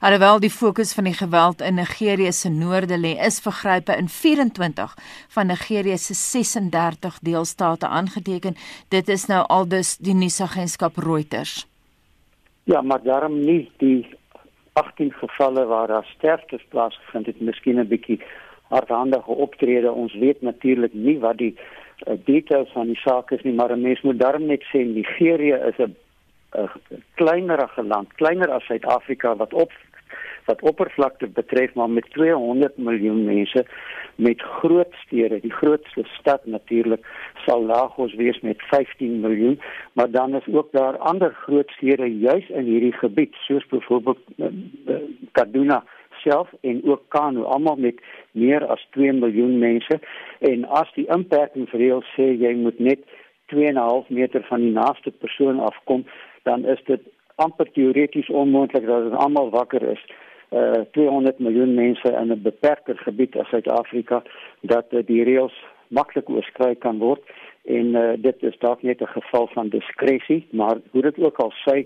Alhoewel 0.00 0.40
die 0.40 0.50
fokus 0.50 0.94
van 0.94 1.04
die 1.04 1.14
geweld 1.14 1.60
in 1.60 1.74
Nigerië 1.74 2.32
se 2.32 2.50
noorde 2.50 2.98
lê, 2.98 3.14
is 3.26 3.40
vergrype 3.40 3.96
in 3.96 4.08
24 4.08 4.94
van 5.28 5.46
Nigerië 5.46 5.96
se 5.96 6.14
36 6.14 7.18
deelstate 7.22 7.86
aangeteken. 7.86 8.56
Dit 8.88 9.08
is 9.08 9.26
nou 9.26 9.46
aldus 9.46 9.96
die 9.96 10.14
nuusagentskap 10.14 10.96
Reuters. 10.96 11.66
Ja, 12.64 12.80
maar 12.82 13.02
daarom 13.02 13.40
nie 13.40 13.70
die 13.76 14.06
18 14.72 15.12
gevalle 15.12 15.64
waar 15.66 15.86
daar 15.86 16.06
sterftes 16.16 16.64
plaasgevind 16.68 17.26
het, 17.26 17.40
miskien 17.40 17.78
'n 17.80 17.88
bietjie 17.88 18.20
hardhandige 18.68 19.30
optrede. 19.30 19.92
Ons 19.92 20.14
weet 20.14 20.42
natuurlik 20.42 20.92
nie 20.92 21.18
wat 21.18 21.38
die 21.38 21.54
uh, 22.06 22.14
details 22.24 22.70
van 22.72 22.86
die 22.86 23.00
saak 23.00 23.30
is 23.30 23.42
nie, 23.42 23.54
maar 23.54 23.72
'n 23.72 23.80
mens 23.80 24.00
moet 24.00 24.18
daarom 24.18 24.46
net 24.46 24.62
sê 24.62 24.78
Nigerië 24.84 25.54
is 25.70 25.78
'n 25.78 25.96
'n 26.56 27.02
kleinerige 27.14 27.82
land, 27.82 28.12
kleiner 28.14 28.50
as 28.50 28.64
Suid-Afrika 28.64 29.36
wat 29.36 29.52
op 29.52 29.72
wat 30.48 30.62
oppervlakte 30.62 31.26
betref 31.26 31.74
maar 31.74 31.90
met 31.90 32.10
200 32.10 32.76
miljoen 32.76 33.24
mense 33.24 33.66
met 34.14 34.40
groot 34.40 34.94
stede 35.04 35.40
die 35.40 35.52
grootste 35.52 36.04
stad 36.18 36.46
natuurlik 36.46 37.04
sal 37.44 37.64
Lagos 37.64 38.14
wees 38.14 38.40
met 38.40 38.62
15 38.70 39.20
miljoen 39.20 39.60
maar 39.92 40.10
dan 40.10 40.34
is 40.34 40.48
ook 40.54 40.72
daar 40.72 40.96
ander 40.96 41.34
groot 41.34 41.70
stede 41.70 42.18
juis 42.18 42.48
in 42.48 42.64
hierdie 42.64 42.92
gebied 42.92 43.34
soos 43.34 43.66
byvoorbeeld 43.66 44.18
uh, 44.36 44.46
uh, 44.86 44.96
Kaduna 45.32 45.84
self 46.22 46.48
en 46.60 46.80
ook 46.84 47.02
Kano 47.08 47.42
almal 47.42 47.76
met 47.76 48.00
meer 48.32 48.66
as 48.66 48.86
2 48.90 49.12
miljoen 49.12 49.58
mense. 49.58 50.00
En 50.38 50.64
as 50.80 50.90
die 50.94 51.06
inperkingsreël 51.14 52.02
sê 52.14 52.30
jy 52.42 52.54
moet 52.58 52.78
net 52.78 53.04
2.5 53.54 54.08
meter 54.08 54.44
van 54.48 54.60
die 54.60 54.72
naaste 54.72 55.10
persoon 55.10 55.60
afkom 55.60 56.04
dan 56.42 56.64
is 56.64 56.80
dit 56.84 57.00
amper 57.34 57.70
teoreties 57.72 58.28
onmoontlik 58.28 58.86
dat 58.86 59.02
dit 59.02 59.14
almal 59.14 59.50
wakker 59.50 59.82
is. 59.82 60.02
Uh 60.50 60.80
200 60.92 61.38
miljoen 61.38 61.74
mense 61.74 62.12
in 62.20 62.32
'n 62.32 62.42
beperkte 62.42 62.96
gebied 62.96 63.36
as 63.36 63.48
Suid-Afrika 63.48 64.22
dat 64.60 64.86
uh, 64.90 65.06
die 65.06 65.24
reëls 65.24 65.56
maklik 65.88 66.28
oorskry 66.28 66.74
kan 66.74 66.98
word. 66.98 67.22
En 67.64 67.86
uh, 67.94 68.12
dit 68.16 68.42
is 68.42 68.58
dalk 68.58 68.82
net 68.82 69.00
'n 69.00 69.06
geval 69.06 69.46
van 69.46 69.68
diskresie 69.68 70.46
maar 70.50 70.76
hoe 70.90 71.02
dit 71.02 71.18
ook 71.18 71.36
al 71.36 71.52
sê 71.68 71.76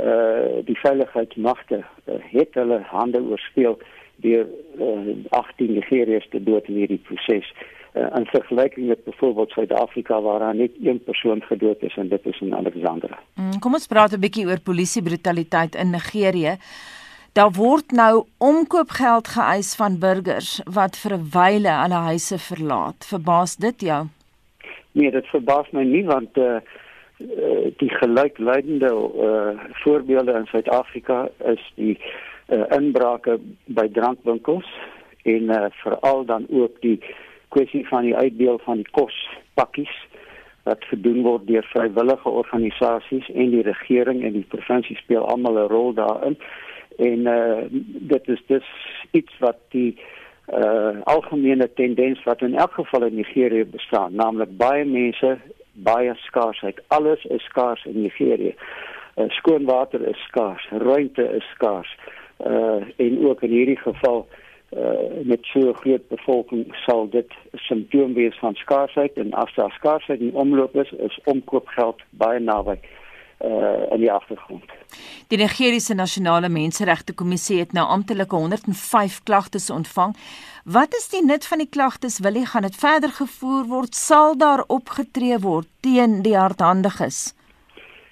uh 0.00 0.64
die 0.64 0.78
veiligheidsmagte 0.78 1.78
uh, 1.78 2.14
het 2.36 2.54
hulle 2.54 2.80
hande 2.80 3.20
oorspeel 3.22 3.78
deur 4.16 4.46
uh, 4.78 5.14
18 5.28 5.72
Nigeriërs 5.72 6.28
te 6.28 6.42
dood 6.42 6.68
in 6.68 6.74
hierdie 6.74 7.02
proses 7.06 7.52
uh, 7.52 7.83
in 7.94 8.26
vergelyking 8.26 8.86
met 8.86 9.04
byvoorbeeld 9.04 9.50
Suid-Afrika 9.50 10.20
waar 10.20 10.38
daar 10.38 10.54
net 10.54 10.70
een 10.82 11.02
persoon 11.04 11.42
gedood 11.42 11.82
is 11.82 11.96
en 11.96 12.08
dit 12.08 12.26
is 12.26 12.40
in 12.40 12.54
Alexandra. 12.54 13.18
Mm, 13.34 13.58
kom 13.58 13.72
ons 13.72 13.86
praat 13.86 14.12
'n 14.12 14.20
bietjie 14.20 14.46
oor 14.46 14.60
polisiebrutaliteit 14.60 15.74
in 15.74 15.90
Nigerië. 15.90 16.56
Daar 17.32 17.50
word 17.50 17.90
nou 17.90 18.24
omkoopgeld 18.38 19.28
geëis 19.28 19.74
van 19.74 19.98
burgers 19.98 20.60
wat 20.64 20.96
vir 20.96 21.12
'n 21.14 21.28
wyle 21.30 21.72
hulle 21.82 22.00
huise 22.10 22.38
verlaat. 22.38 23.06
Verbaas 23.06 23.56
dit 23.56 23.80
jou? 23.80 24.06
Nee, 24.92 25.10
dit 25.10 25.26
verbaas 25.26 25.70
my 25.70 25.82
nie 25.82 26.04
want 26.04 26.36
uh 26.36 26.56
die 27.78 27.90
gelykleidende 27.90 28.90
uh 29.26 29.60
voorbeelde 29.70 30.32
in 30.32 30.46
Suid-Afrika 30.46 31.28
is 31.44 31.72
die 31.74 31.98
uh 32.48 32.64
inbrake 32.76 33.38
by 33.64 33.88
drankwinkels 33.88 34.66
en 35.22 35.42
uh 35.42 35.66
veral 35.70 36.24
dan 36.24 36.46
ook 36.50 36.80
die 36.80 37.00
kwessie 37.54 37.86
van 37.88 38.02
die 38.02 38.16
uitdeel 38.16 38.58
van 38.66 38.82
die 38.82 38.90
kospakkies 38.90 39.94
wat 40.64 40.84
gedoen 40.90 41.22
word 41.26 41.46
deur 41.46 41.66
vrywillige 41.72 42.28
organisasies 42.28 43.26
en 43.34 43.50
die 43.52 43.64
regering 43.66 44.22
en 44.24 44.36
die 44.38 44.46
provinsie 44.54 44.96
speel 44.96 45.26
almal 45.28 45.58
'n 45.60 45.72
rol 45.72 45.92
daarin. 45.94 46.38
En 46.98 47.26
uh 47.38 47.62
dit 48.14 48.28
is 48.28 48.42
dus 48.46 48.68
iets 49.10 49.34
wat 49.38 49.58
die 49.76 49.98
uh 50.52 51.02
algemene 51.04 51.68
tendens 51.74 52.22
wat 52.24 52.40
in 52.42 52.54
elk 52.54 52.72
geval 52.72 53.02
in 53.04 53.14
Nigerië 53.14 53.64
bestaan 53.64 54.14
naamlik 54.14 54.56
baie 54.56 54.84
mense 54.84 55.38
baie 55.72 56.14
skaarsheid. 56.14 56.80
Alles 56.88 57.24
is 57.24 57.44
skaars 57.44 57.84
in 57.84 58.02
Nigerië. 58.02 58.54
Uh, 59.16 59.24
skoon 59.28 59.64
water 59.64 60.08
is 60.08 60.18
skaars 60.28 60.68
ruimte 60.70 61.24
is 61.36 61.46
skaars. 61.54 61.96
Uh 62.46 62.82
en 62.96 63.26
ook 63.26 63.42
in 63.42 63.50
hierdie 63.50 63.78
geval 63.78 64.26
uh 64.28 64.43
met 65.24 65.40
so 65.42 65.60
'n 65.68 65.74
groot 65.74 66.08
bevolking 66.08 66.74
sal 66.86 67.08
dit 67.08 67.30
'n 67.52 67.58
simptoom 67.58 68.14
wees 68.14 68.38
van 68.38 68.54
skaarsheid 68.54 69.12
en 69.16 69.32
as 69.32 69.54
daar 69.54 69.70
skaarsheid 69.70 70.20
in 70.20 70.34
omloop 70.34 70.76
is 70.76 70.90
is 70.92 71.20
omkoopgeld 71.24 72.02
baie 72.10 72.40
naby 72.40 72.78
uh 73.44 73.92
in 73.92 74.00
die 74.00 74.12
agtergrond. 74.12 74.64
Die 75.28 75.38
Nigeriese 75.38 75.94
Nasionale 75.94 76.48
Menseregte 76.48 77.14
Kommissie 77.14 77.58
het 77.58 77.72
nou 77.72 77.86
amptelike 77.88 78.36
105 78.36 79.22
klagtes 79.22 79.70
ontvang. 79.70 80.16
Wat 80.64 80.94
is 80.94 81.08
die 81.08 81.24
nut 81.24 81.46
van 81.46 81.58
die 81.58 81.68
klagtes? 81.68 82.18
Wil 82.18 82.34
jy 82.40 82.44
gaan 82.44 82.62
dit 82.62 82.76
verder 82.76 83.10
gevoer 83.10 83.64
word? 83.68 83.94
Sal 83.94 84.36
daar 84.36 84.64
opgetree 84.66 85.38
word 85.38 85.68
teen 85.80 86.22
die 86.22 86.36
hardhandiges? 86.36 87.34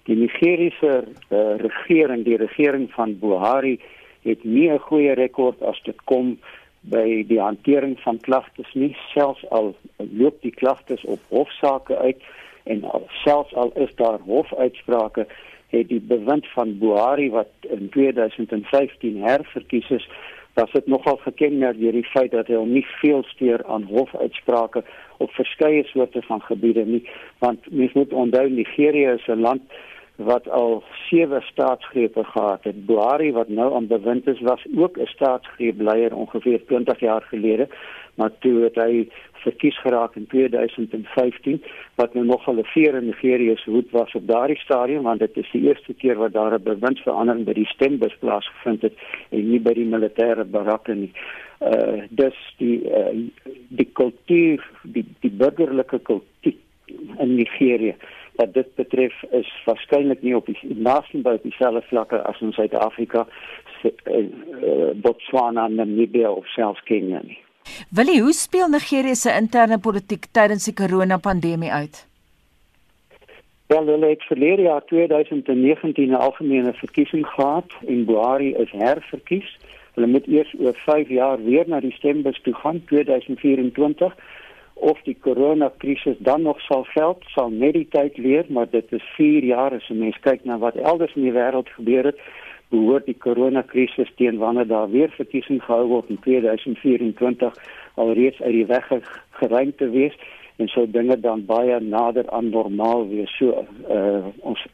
Die 0.05 0.16
Nigeriese 0.16 1.05
uh, 1.31 1.57
regering, 1.62 2.25
die 2.25 2.37
regering 2.37 2.90
van 2.92 3.18
Buhari 3.18 3.81
het 4.22 4.44
nie 4.44 4.70
'n 4.70 4.78
goeie 4.78 5.12
rekord 5.14 5.62
as 5.62 5.82
dit 5.82 6.04
kom 6.04 6.38
by 6.80 7.24
die 7.26 7.40
hantering 7.40 8.00
van 8.00 8.18
klagtes 8.20 8.74
nie. 8.74 8.96
Selfs 9.14 9.44
al 9.50 9.74
loop 9.96 10.42
die 10.42 10.54
klagtes 10.54 11.04
op 11.04 11.20
hofsaake 11.28 11.96
uit 11.96 12.22
en 12.64 12.85
al, 12.85 13.06
selfs 13.24 13.54
al 13.54 13.72
is 13.74 13.94
daar 13.94 14.18
hofuitsprake 14.26 15.26
het 15.68 15.88
die 15.88 16.00
bewind 16.00 16.46
van 16.52 16.78
Buhari 16.78 17.30
wat 17.30 17.48
in 17.61 17.88
2015 17.88 19.22
herverkies 19.22 19.90
is 19.90 20.08
was 20.54 20.72
dit 20.72 20.87
nogal 20.87 21.16
gekenmerk 21.16 21.78
deur 21.80 21.94
die 21.96 22.08
feit 22.12 22.30
dat 22.30 22.50
hy 22.50 22.58
hom 22.61 22.74
nie 22.76 22.85
veel 23.00 23.22
steur 23.30 23.64
aan 23.72 23.87
hofuitsprake 23.88 24.82
op 25.24 25.30
verskeie 25.32 25.85
soorte 25.88 26.20
van 26.28 26.42
gebiede 26.44 26.85
nie. 26.85 27.00
Want 27.40 27.70
mens 27.70 27.92
moet 27.96 28.12
onthou 28.12 28.50
Nigerië 28.50 29.14
is 29.14 29.26
'n 29.26 29.40
land 29.40 29.62
wat 30.24 30.48
al 30.50 30.82
sewe 31.08 31.40
staatsgrepe 31.40 32.24
gehad 32.24 32.64
het. 32.64 32.87
Buhari 32.87 33.32
wat 33.32 33.48
nou 33.48 33.74
aan 33.74 33.87
bewind 33.87 34.26
is 34.26 34.40
was 34.40 34.66
ook 34.76 34.98
'n 34.98 35.06
staatsgreepleier 35.06 36.14
ongeveer 36.14 36.64
20 36.66 37.00
jaar 37.00 37.22
gelede, 37.22 37.68
maar 38.14 38.30
toe 38.38 38.62
het 38.62 38.74
hy 38.74 39.08
verkies 39.42 39.78
geraak 39.80 40.16
in 40.16 40.26
2015 40.26 41.62
wat 41.94 42.14
nou 42.14 42.24
nog 42.26 42.44
hulle 42.44 42.64
veer 42.64 42.94
in 42.94 43.06
Nigerië 43.11 43.56
se 43.56 43.70
hoed 43.70 43.90
was 43.90 44.14
op 44.14 44.26
daardie 44.26 44.58
stadium 44.58 45.02
want 45.02 45.18
dit 45.18 45.37
is 45.37 45.50
die 45.52 45.62
eerste 45.68 45.94
keer 45.94 46.16
wat 46.16 46.32
daar 46.32 46.54
'n 46.54 46.62
bewindsverandering 46.62 47.44
by 47.44 47.52
die 47.52 47.66
stembus 47.74 48.16
plaasgevind 48.18 48.82
het 48.82 48.94
en 49.30 49.50
nie 49.50 49.61
by 49.61 49.72
die 49.72 49.88
militêre 49.94 50.44
barakke 50.44 50.94
nie. 50.94 51.12
Uh 51.61 52.02
dus 52.11 52.54
die 52.58 52.78
uh, 52.85 53.14
die 53.68 53.90
kultuur 53.92 54.70
die 54.82 55.06
die 55.20 55.30
burgerlike 55.30 55.98
kultuur 55.98 56.54
in 57.18 57.35
Nigerië 57.35 57.94
wat 58.42 58.55
dit 58.55 58.74
betref 58.74 59.14
is 59.31 59.50
waarskynlik 59.66 60.22
nie 60.26 60.35
op 60.37 60.46
die 60.50 60.59
by 61.26 61.37
dieselfde 61.42 61.83
vlakke 61.90 62.22
as 62.28 62.40
in 62.40 62.52
Suid-Afrika, 62.52 63.26
uh, 63.85 64.22
Botswana, 65.05 65.68
Namibië 65.68 66.26
of 66.26 66.46
selfs 66.57 66.83
Kenia 66.88 67.22
nie. 67.22 67.38
Willie, 67.94 68.20
hoe 68.22 68.33
speel 68.35 68.68
Nigerië 68.68 69.14
se 69.14 69.35
interne 69.38 69.78
politiek 69.78 70.26
tydens 70.35 70.66
die 70.66 70.74
corona-pandemie 70.74 71.70
uit? 71.70 72.07
Wel, 73.72 73.87
hulle 73.87 74.09
het 74.12 74.24
verlede 74.28 74.62
jaar 74.62 74.85
2019 74.85 76.11
'n 76.11 76.14
algemene 76.14 76.72
verkiesing 76.72 77.26
gehad 77.26 77.70
en 77.87 78.05
Buhari 78.05 78.55
is 78.64 78.70
herverkies. 78.70 79.57
Hulle 79.94 80.07
moet 80.07 80.26
eers 80.26 80.55
oor 80.59 80.74
5 80.74 81.09
jaar 81.09 81.44
weer 81.44 81.64
na 81.66 81.81
die 81.81 81.92
stembus 81.92 82.40
toe 82.42 82.55
gaan 82.55 82.83
2024 82.85 84.16
of 84.82 84.98
die 85.06 85.16
koronakrisis 85.26 86.18
dan 86.18 86.42
nog 86.42 86.60
sal 86.66 86.84
veld 86.94 87.24
sal 87.34 87.50
net 87.50 87.76
die 87.78 87.86
tyd 87.90 88.18
leer 88.18 88.48
maar 88.48 88.70
dit 88.70 88.92
is 88.98 89.04
4 89.16 89.44
jaar 89.44 89.74
as 89.78 89.88
'n 89.90 89.98
mens 89.98 90.18
kyk 90.26 90.44
na 90.44 90.58
wat 90.58 90.76
elders 90.76 91.14
in 91.14 91.22
die 91.28 91.36
wêreld 91.38 91.68
gebeur 91.78 92.04
het 92.10 92.18
behoort 92.72 93.06
die 93.06 93.18
koronakrisis 93.24 94.12
teen 94.16 94.38
wanneer 94.38 94.66
daar 94.66 94.90
weer 94.90 95.10
verkiesing 95.16 95.62
gehou 95.62 95.86
word 95.86 96.08
in 96.08 96.20
2024 96.26 97.58
alreeds 97.94 98.40
uit 98.40 98.52
die 98.52 98.66
weg 98.66 98.88
geruim 99.30 99.72
te 99.76 99.90
wees 99.90 100.16
en 100.56 100.68
sou 100.68 100.86
dinge 100.90 101.16
dan 101.20 101.44
baie 101.46 101.80
nader 101.80 102.28
aan 102.30 102.50
normaal 102.50 103.06
wees. 103.08 103.32
So 103.38 103.64
uh, 103.90 104.26
ons 104.40 104.64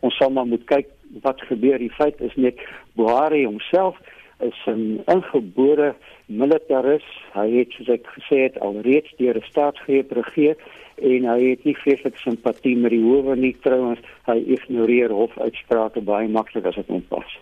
ons 0.00 0.16
sal 0.16 0.32
maar 0.32 0.48
moet 0.48 0.64
kyk 0.68 0.88
wat 1.24 1.42
gebeur. 1.50 1.78
Die 1.78 1.92
feit 1.92 2.20
is 2.24 2.34
net 2.36 2.60
Buhari 2.96 3.44
homself 3.44 3.98
is 4.40 4.58
'n 4.66 5.02
ingebore 5.06 5.94
militaris. 6.26 7.06
Hy 7.32 7.48
het 7.58 7.70
soos 7.72 7.88
ek 7.88 8.06
gesê 8.16 8.36
het 8.48 8.60
alreeds 8.60 9.10
deur 9.18 9.36
'n 9.36 9.50
staatsgreep 9.50 10.12
regeer 10.12 10.56
en 11.00 11.24
hy 11.24 11.40
het 11.50 11.64
nie 11.64 11.76
vreeslik 11.76 12.16
simpatie 12.16 12.76
met 12.76 12.90
die 12.90 13.02
howe 13.02 13.36
nie 13.36 13.56
trouens. 13.64 14.00
Hy 14.28 14.38
ignoreer 14.56 15.10
hofuitsprake 15.10 16.00
baie 16.00 16.28
maklik 16.28 16.64
as 16.64 16.74
dit 16.74 16.86
hom 16.86 17.02
pas. 17.08 17.38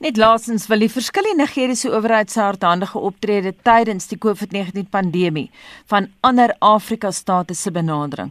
Net 0.00 0.16
laasens 0.16 0.66
wil 0.68 0.78
die 0.78 0.92
verskillende 0.92 1.42
Nigeriese 1.42 1.90
owerheid 1.90 2.30
se 2.30 2.40
hardhandige 2.40 2.98
optrede 2.98 3.54
tydens 3.62 4.08
die 4.08 4.18
COVID-19 4.18 4.88
pandemie 4.90 5.50
van 5.86 6.08
ander 6.20 6.54
Afrika 6.58 7.10
state 7.10 7.54
se 7.54 7.70
benadering. 7.70 8.30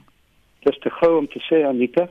Dis 0.65 0.79
te 0.83 0.89
gou 0.89 1.17
om 1.17 1.27
te 1.27 1.39
sê 1.39 1.63
Anita, 1.67 2.09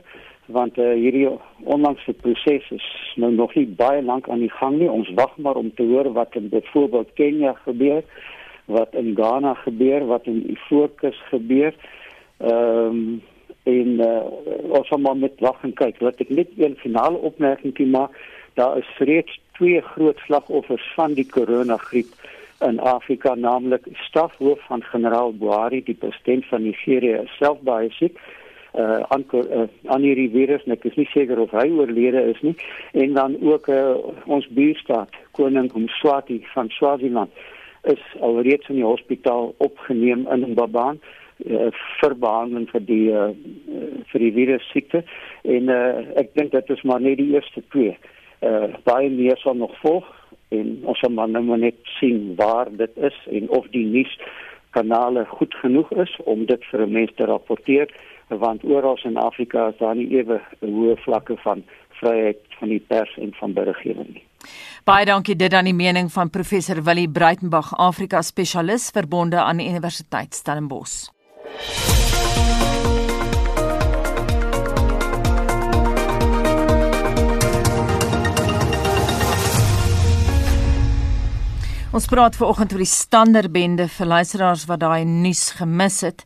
want 0.51 0.77
uh, 0.77 0.93
hierdie 0.97 1.27
onlangse 1.63 2.13
proses 2.21 2.65
is 2.73 2.87
nou 3.21 3.31
nog 3.33 3.53
nie 3.55 3.67
baie 3.67 4.01
lank 4.01 4.29
aan 4.29 4.43
die 4.43 4.53
gang 4.57 4.79
nie. 4.79 4.89
Ons 4.89 5.11
wag 5.17 5.35
maar 5.37 5.59
om 5.59 5.71
te 5.75 5.85
hoor 5.85 6.11
wat 6.17 6.35
in 6.39 6.49
byvoorbeeld 6.49 7.13
Kenia 7.13 7.53
gebeur, 7.65 8.03
wat 8.65 8.93
in 8.97 9.13
Ghana 9.17 9.53
gebeur, 9.63 10.05
wat 10.09 10.25
in 10.29 10.43
Ivoorkus 10.55 11.19
gebeur. 11.33 11.75
Ehm 12.37 13.03
um, 13.03 13.21
en 13.69 13.99
uh, 14.01 14.23
ons 14.73 14.87
gaan 14.87 15.01
maar 15.01 15.17
met 15.17 15.41
wag 15.43 15.59
en 15.67 15.73
kyk. 15.77 15.99
Laat 16.01 16.21
ek 16.23 16.29
net 16.33 16.53
een 16.57 16.73
finale 16.79 17.19
opmerking 17.29 17.75
maak. 17.91 18.15
Daar 18.57 18.79
is 18.79 18.87
reeds 18.97 19.35
twee 19.59 19.81
groot 19.81 20.17
slagoffers 20.25 20.85
van 20.95 21.13
die 21.13 21.27
koronagriep 21.27 22.09
in 22.65 22.79
Afrika, 22.79 23.35
naamlik 23.35 23.85
stafhoof 24.07 24.63
van 24.67 24.83
generaal 24.83 25.35
Buhari, 25.37 25.83
die 25.83 25.95
president 25.95 26.47
van 26.49 26.63
Nigerië, 26.63 27.21
self 27.37 27.61
baie 27.67 27.91
siek 27.99 28.17
uh 28.73 28.99
aan 29.09 29.25
uh, 29.33 29.67
aan 29.85 30.01
hierdie 30.01 30.29
virus 30.29 30.65
en 30.65 30.75
ek 30.75 30.85
is 30.85 30.95
nie 30.95 31.07
seker 31.13 31.39
of 31.39 31.51
hy 31.51 31.69
oorlede 31.73 32.21
is 32.33 32.41
nie. 32.41 32.55
En 32.93 33.13
dan 33.13 33.37
ook 33.41 33.67
uh, 33.67 33.95
ons 34.25 34.47
buurstaat 34.47 35.15
koning 35.31 35.71
Mswati 35.73 36.43
van 36.53 36.69
Swaziland 36.69 37.31
is 37.83 38.03
alreeds 38.21 38.69
in 38.69 38.75
die 38.75 38.85
hospitaal 38.85 39.53
opgeneem 39.57 40.27
in 40.27 40.51
Mbabane 40.51 40.99
uh, 41.45 41.71
vir 42.01 42.15
behandeling 42.15 42.67
vir 42.69 42.85
die 42.85 43.07
uh, 43.09 43.31
vir 44.11 44.25
die 44.25 44.31
virus 44.37 44.69
siekte. 44.73 45.03
En 45.43 45.69
uh, 45.73 46.05
ek 46.21 46.35
dink 46.37 46.51
dit 46.51 46.69
is 46.75 46.83
maar 46.83 47.01
net 47.01 47.17
die 47.21 47.33
eerste 47.33 47.63
twee. 47.73 47.97
Uh 48.45 48.69
baie 48.87 49.09
meer 49.11 49.37
sal 49.41 49.57
nog 49.59 49.73
volg 49.81 50.05
en 50.55 50.77
ons 50.87 50.99
sal 51.01 51.11
maar 51.11 51.27
nou 51.29 51.57
net 51.57 51.75
sien 51.97 52.35
waar 52.37 52.69
dit 52.71 53.01
is 53.09 53.17
en 53.27 53.49
of 53.49 53.67
die 53.73 53.85
nuus 53.85 54.13
kanale 54.77 55.25
goed 55.25 55.53
genoeg 55.61 55.91
is 55.91 56.13
om 56.23 56.45
dit 56.45 56.63
vir 56.71 56.85
'n 56.85 56.91
mens 56.91 57.11
te 57.15 57.25
rapporteer 57.25 57.89
want 58.37 58.63
oral 58.63 58.99
in 59.03 59.17
Afrika 59.17 59.67
is 59.67 59.77
daar 59.79 59.95
nie 59.95 60.07
ewe 60.13 60.39
hoë 60.61 60.97
vlakke 61.03 61.37
van 61.43 61.63
vryheid 61.99 62.39
van 62.59 62.69
die 62.69 62.79
pers 62.79 63.17
en 63.17 63.33
van 63.39 63.53
beriggewing 63.53 64.13
nie. 64.13 64.25
Baie 64.87 65.05
dankie 65.05 65.35
dit 65.35 65.53
aan 65.53 65.67
die 65.67 65.75
mening 65.75 66.11
van 66.11 66.29
professor 66.29 66.83
Willie 66.83 67.09
Breitenberg, 67.09 67.73
Afrika 67.77 68.21
spesialis 68.21 68.89
verbonde 68.95 69.41
aan 69.41 69.57
die 69.57 69.67
Universiteit 69.69 70.35
Stellenbosch. 70.35 71.09
Ons 81.89 82.05
praat 82.05 82.35
ver 82.37 82.45
oggend 82.45 82.69
oor 82.75 82.83
die 82.83 82.85
standerbende 82.85 83.87
vir 83.89 84.05
luisteraars 84.11 84.67
wat 84.69 84.83
daai 84.83 85.01
nuus 85.09 85.55
gemis 85.57 85.95
het. 86.05 86.19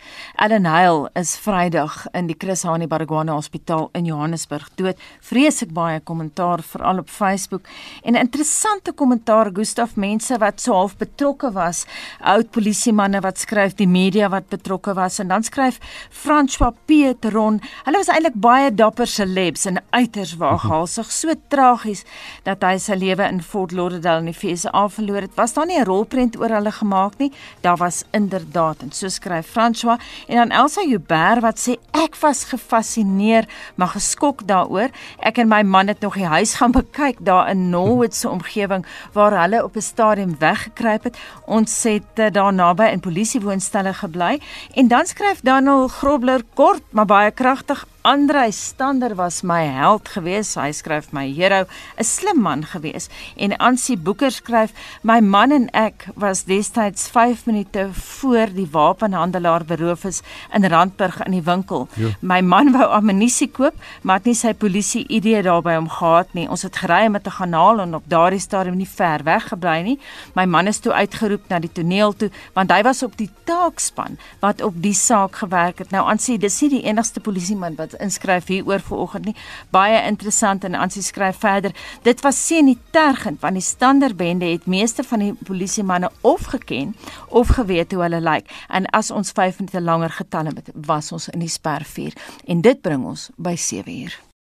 Ellen 0.43 0.65
Heil 0.67 1.05
is 1.15 1.37
Vrydag 1.39 2.01
in 2.19 2.27
die 2.27 2.35
Chris 2.35 2.65
Hani 2.67 2.83
Baragwana 2.91 3.37
Hospitaal 3.37 3.87
in 3.95 4.09
Johannesburg 4.09 4.65
dood. 4.75 4.99
Vreeslik 5.23 5.71
baie 5.71 6.01
kommentaar 6.03 6.59
veral 6.67 6.99
op 6.99 7.07
Facebook 7.07 7.69
en 8.03 8.15
'n 8.15 8.25
interessante 8.25 8.91
kommentaar 8.91 9.51
Gustaf 9.53 9.95
mense 9.95 10.37
wat 10.37 10.59
so 10.59 10.73
half 10.73 10.97
betrokke 10.97 11.53
was, 11.53 11.85
oud 12.19 12.51
polisiemanne 12.51 13.21
wat 13.21 13.39
skryf, 13.39 13.75
die 13.75 13.87
media 13.87 14.29
wat 14.29 14.49
betrokke 14.49 14.93
was 14.93 15.19
en 15.19 15.27
dan 15.27 15.43
skryf 15.43 15.79
François 16.09 16.73
Pietron. 16.85 17.61
Hulle 17.85 17.97
was 17.97 18.09
eintlik 18.09 18.35
baie 18.35 18.75
dapper 18.75 19.07
celebs 19.07 19.65
en 19.65 19.79
uiters 19.91 20.35
waaghalsig, 20.43 21.11
so 21.11 21.33
tragies 21.47 22.03
dat 22.43 22.61
hy 22.63 22.77
sy 22.77 22.95
lewe 22.95 23.23
in 23.29 23.41
Fort 23.41 23.71
Lauderdale 23.71 24.19
in 24.19 24.33
die 24.33 24.33
VSA 24.33 24.89
verloor 24.89 25.21
het. 25.21 25.35
Was 25.35 25.52
daar 25.53 25.65
nie 25.65 25.79
'n 25.79 25.85
rolprent 25.85 26.39
oor 26.39 26.49
hulle 26.49 26.71
gemaak 26.71 27.17
nie. 27.17 27.31
Daar 27.61 27.77
was 27.77 28.03
inderdaad 28.11 28.81
en 28.81 28.91
so 28.91 29.07
skryf 29.07 29.47
François 29.47 29.99
en 30.27 30.35
dan 30.35 30.49
Elsa 30.49 30.81
Joubert 30.81 31.41
wat 31.41 31.59
sê 31.59 31.75
ek 31.91 32.15
was 32.15 32.43
gefassineer 32.43 33.45
maar 33.75 33.87
geskok 33.87 34.47
daaroor. 34.47 34.89
Ek 35.19 35.37
en 35.37 35.47
my 35.47 35.61
man 35.61 35.87
het 35.87 35.99
nog 35.99 36.13
die 36.13 36.25
huis 36.25 36.53
gaan 36.53 36.71
bekyk 36.71 37.17
daar 37.19 37.49
in 37.49 37.69
Norwood 37.69 38.15
se 38.15 38.29
omgewing 38.29 38.85
waar 39.13 39.41
hulle 39.41 39.63
op 39.63 39.75
'n 39.75 39.81
stadium 39.81 40.35
weggekruip 40.39 41.03
het. 41.03 41.17
Ons 41.45 41.83
het 41.83 42.03
uh, 42.15 42.31
daar 42.31 42.53
naby 42.53 42.83
in 42.83 42.99
polisiewoonstelle 42.99 43.93
gebly 43.93 44.41
en 44.73 44.87
dan 44.87 45.05
skryf 45.05 45.41
Daniel 45.41 45.87
Grobler 45.87 46.41
kort 46.53 46.83
maar 46.89 47.05
baie 47.05 47.31
kragtig 47.31 47.85
Andrei 48.05 48.51
Stander 48.51 49.15
was 49.15 49.43
my 49.43 49.63
held 49.63 50.09
geweest. 50.11 50.57
Hy 50.59 50.73
skryf 50.75 51.13
my 51.15 51.23
hero, 51.31 51.63
'n 51.95 52.03
slim 52.03 52.41
man 52.41 52.65
geweest. 52.65 53.09
En 53.37 53.55
Ansie 53.57 53.95
Boeker 53.97 54.31
skryf 54.31 54.73
my 55.03 55.21
man 55.21 55.51
en 55.51 55.69
ek 55.71 56.07
was 56.15 56.43
destyds 56.43 57.07
5 57.07 57.45
minute 57.45 57.89
voor 57.93 58.51
die 58.53 58.67
wapenhandelaar 58.71 59.63
beroof 59.65 60.03
is 60.03 60.21
in 60.51 60.65
Randburg 60.65 61.23
in 61.23 61.31
die 61.31 61.41
winkel. 61.41 61.87
Jo. 61.95 62.09
My 62.19 62.41
man 62.41 62.71
wou 62.71 62.83
ammunisie 62.83 63.47
koop, 63.47 63.73
maar 64.01 64.15
het 64.15 64.25
nie 64.25 64.35
sy 64.35 64.53
polisie 64.53 65.07
idee 65.07 65.41
daarby 65.41 65.77
om 65.77 65.89
gehad 65.89 66.33
nie. 66.33 66.49
Ons 66.49 66.61
het 66.63 66.75
gery 66.75 67.07
met 67.07 67.25
'n 67.25 67.31
kanaal 67.31 67.79
en 67.79 67.95
op 67.95 68.03
daardie 68.07 68.39
stadium 68.39 68.75
nie 68.75 68.89
ver 68.95 69.23
weg 69.23 69.47
gebly 69.47 69.81
nie. 69.81 69.99
My 70.35 70.45
man 70.45 70.67
is 70.67 70.79
toe 70.79 70.91
uitgeroep 70.91 71.47
na 71.47 71.59
die 71.59 71.71
toneel 71.71 72.13
toe 72.13 72.31
want 72.53 72.71
hy 72.71 72.81
was 72.83 73.03
op 73.03 73.17
die 73.17 73.29
taakspan 73.45 74.17
wat 74.41 74.61
op 74.61 74.73
die 74.75 74.93
saak 74.93 75.35
gewerk 75.35 75.77
het. 75.77 75.91
Nou 75.91 76.05
Ansie, 76.09 76.37
dis 76.37 76.61
nie 76.61 76.69
die 76.69 76.83
enigste 76.83 77.19
polisieman 77.19 77.75
wat 77.75 77.92
inskryf 77.99 78.47
hier 78.47 78.65
oor 78.67 78.79
vanoggend 78.79 79.25
nie. 79.25 79.35
Baie 79.69 80.01
interessant 80.07 80.63
en 80.63 80.75
Ansie 80.75 81.03
skryf 81.03 81.37
verder. 81.43 81.75
Dit 82.03 82.21
was 82.21 82.39
senitergend 82.47 83.41
want 83.41 83.59
die 83.59 83.65
standerbende 83.65 84.45
het 84.45 84.65
meeste 84.65 85.03
van 85.03 85.19
die 85.19 85.33
polisie 85.33 85.83
manne 85.83 86.11
of 86.21 86.49
geken 86.53 86.95
of 87.29 87.47
geweet 87.47 87.91
hoe 87.91 88.01
hulle 88.01 88.21
lyk. 88.21 88.51
En 88.67 88.89
as 88.89 89.11
ons 89.11 89.31
5 89.31 89.59
minute 89.59 89.81
langer 89.81 90.09
getal 90.09 90.45
het, 90.45 90.69
was 90.73 91.11
ons 91.11 91.29
in 91.29 91.39
die 91.39 91.49
spervuur. 91.51 92.13
En 92.45 92.61
dit 92.61 92.81
bring 92.81 93.05
ons 93.05 93.29
by 93.37 93.55
7 93.55 94.01
uur. 94.01 94.32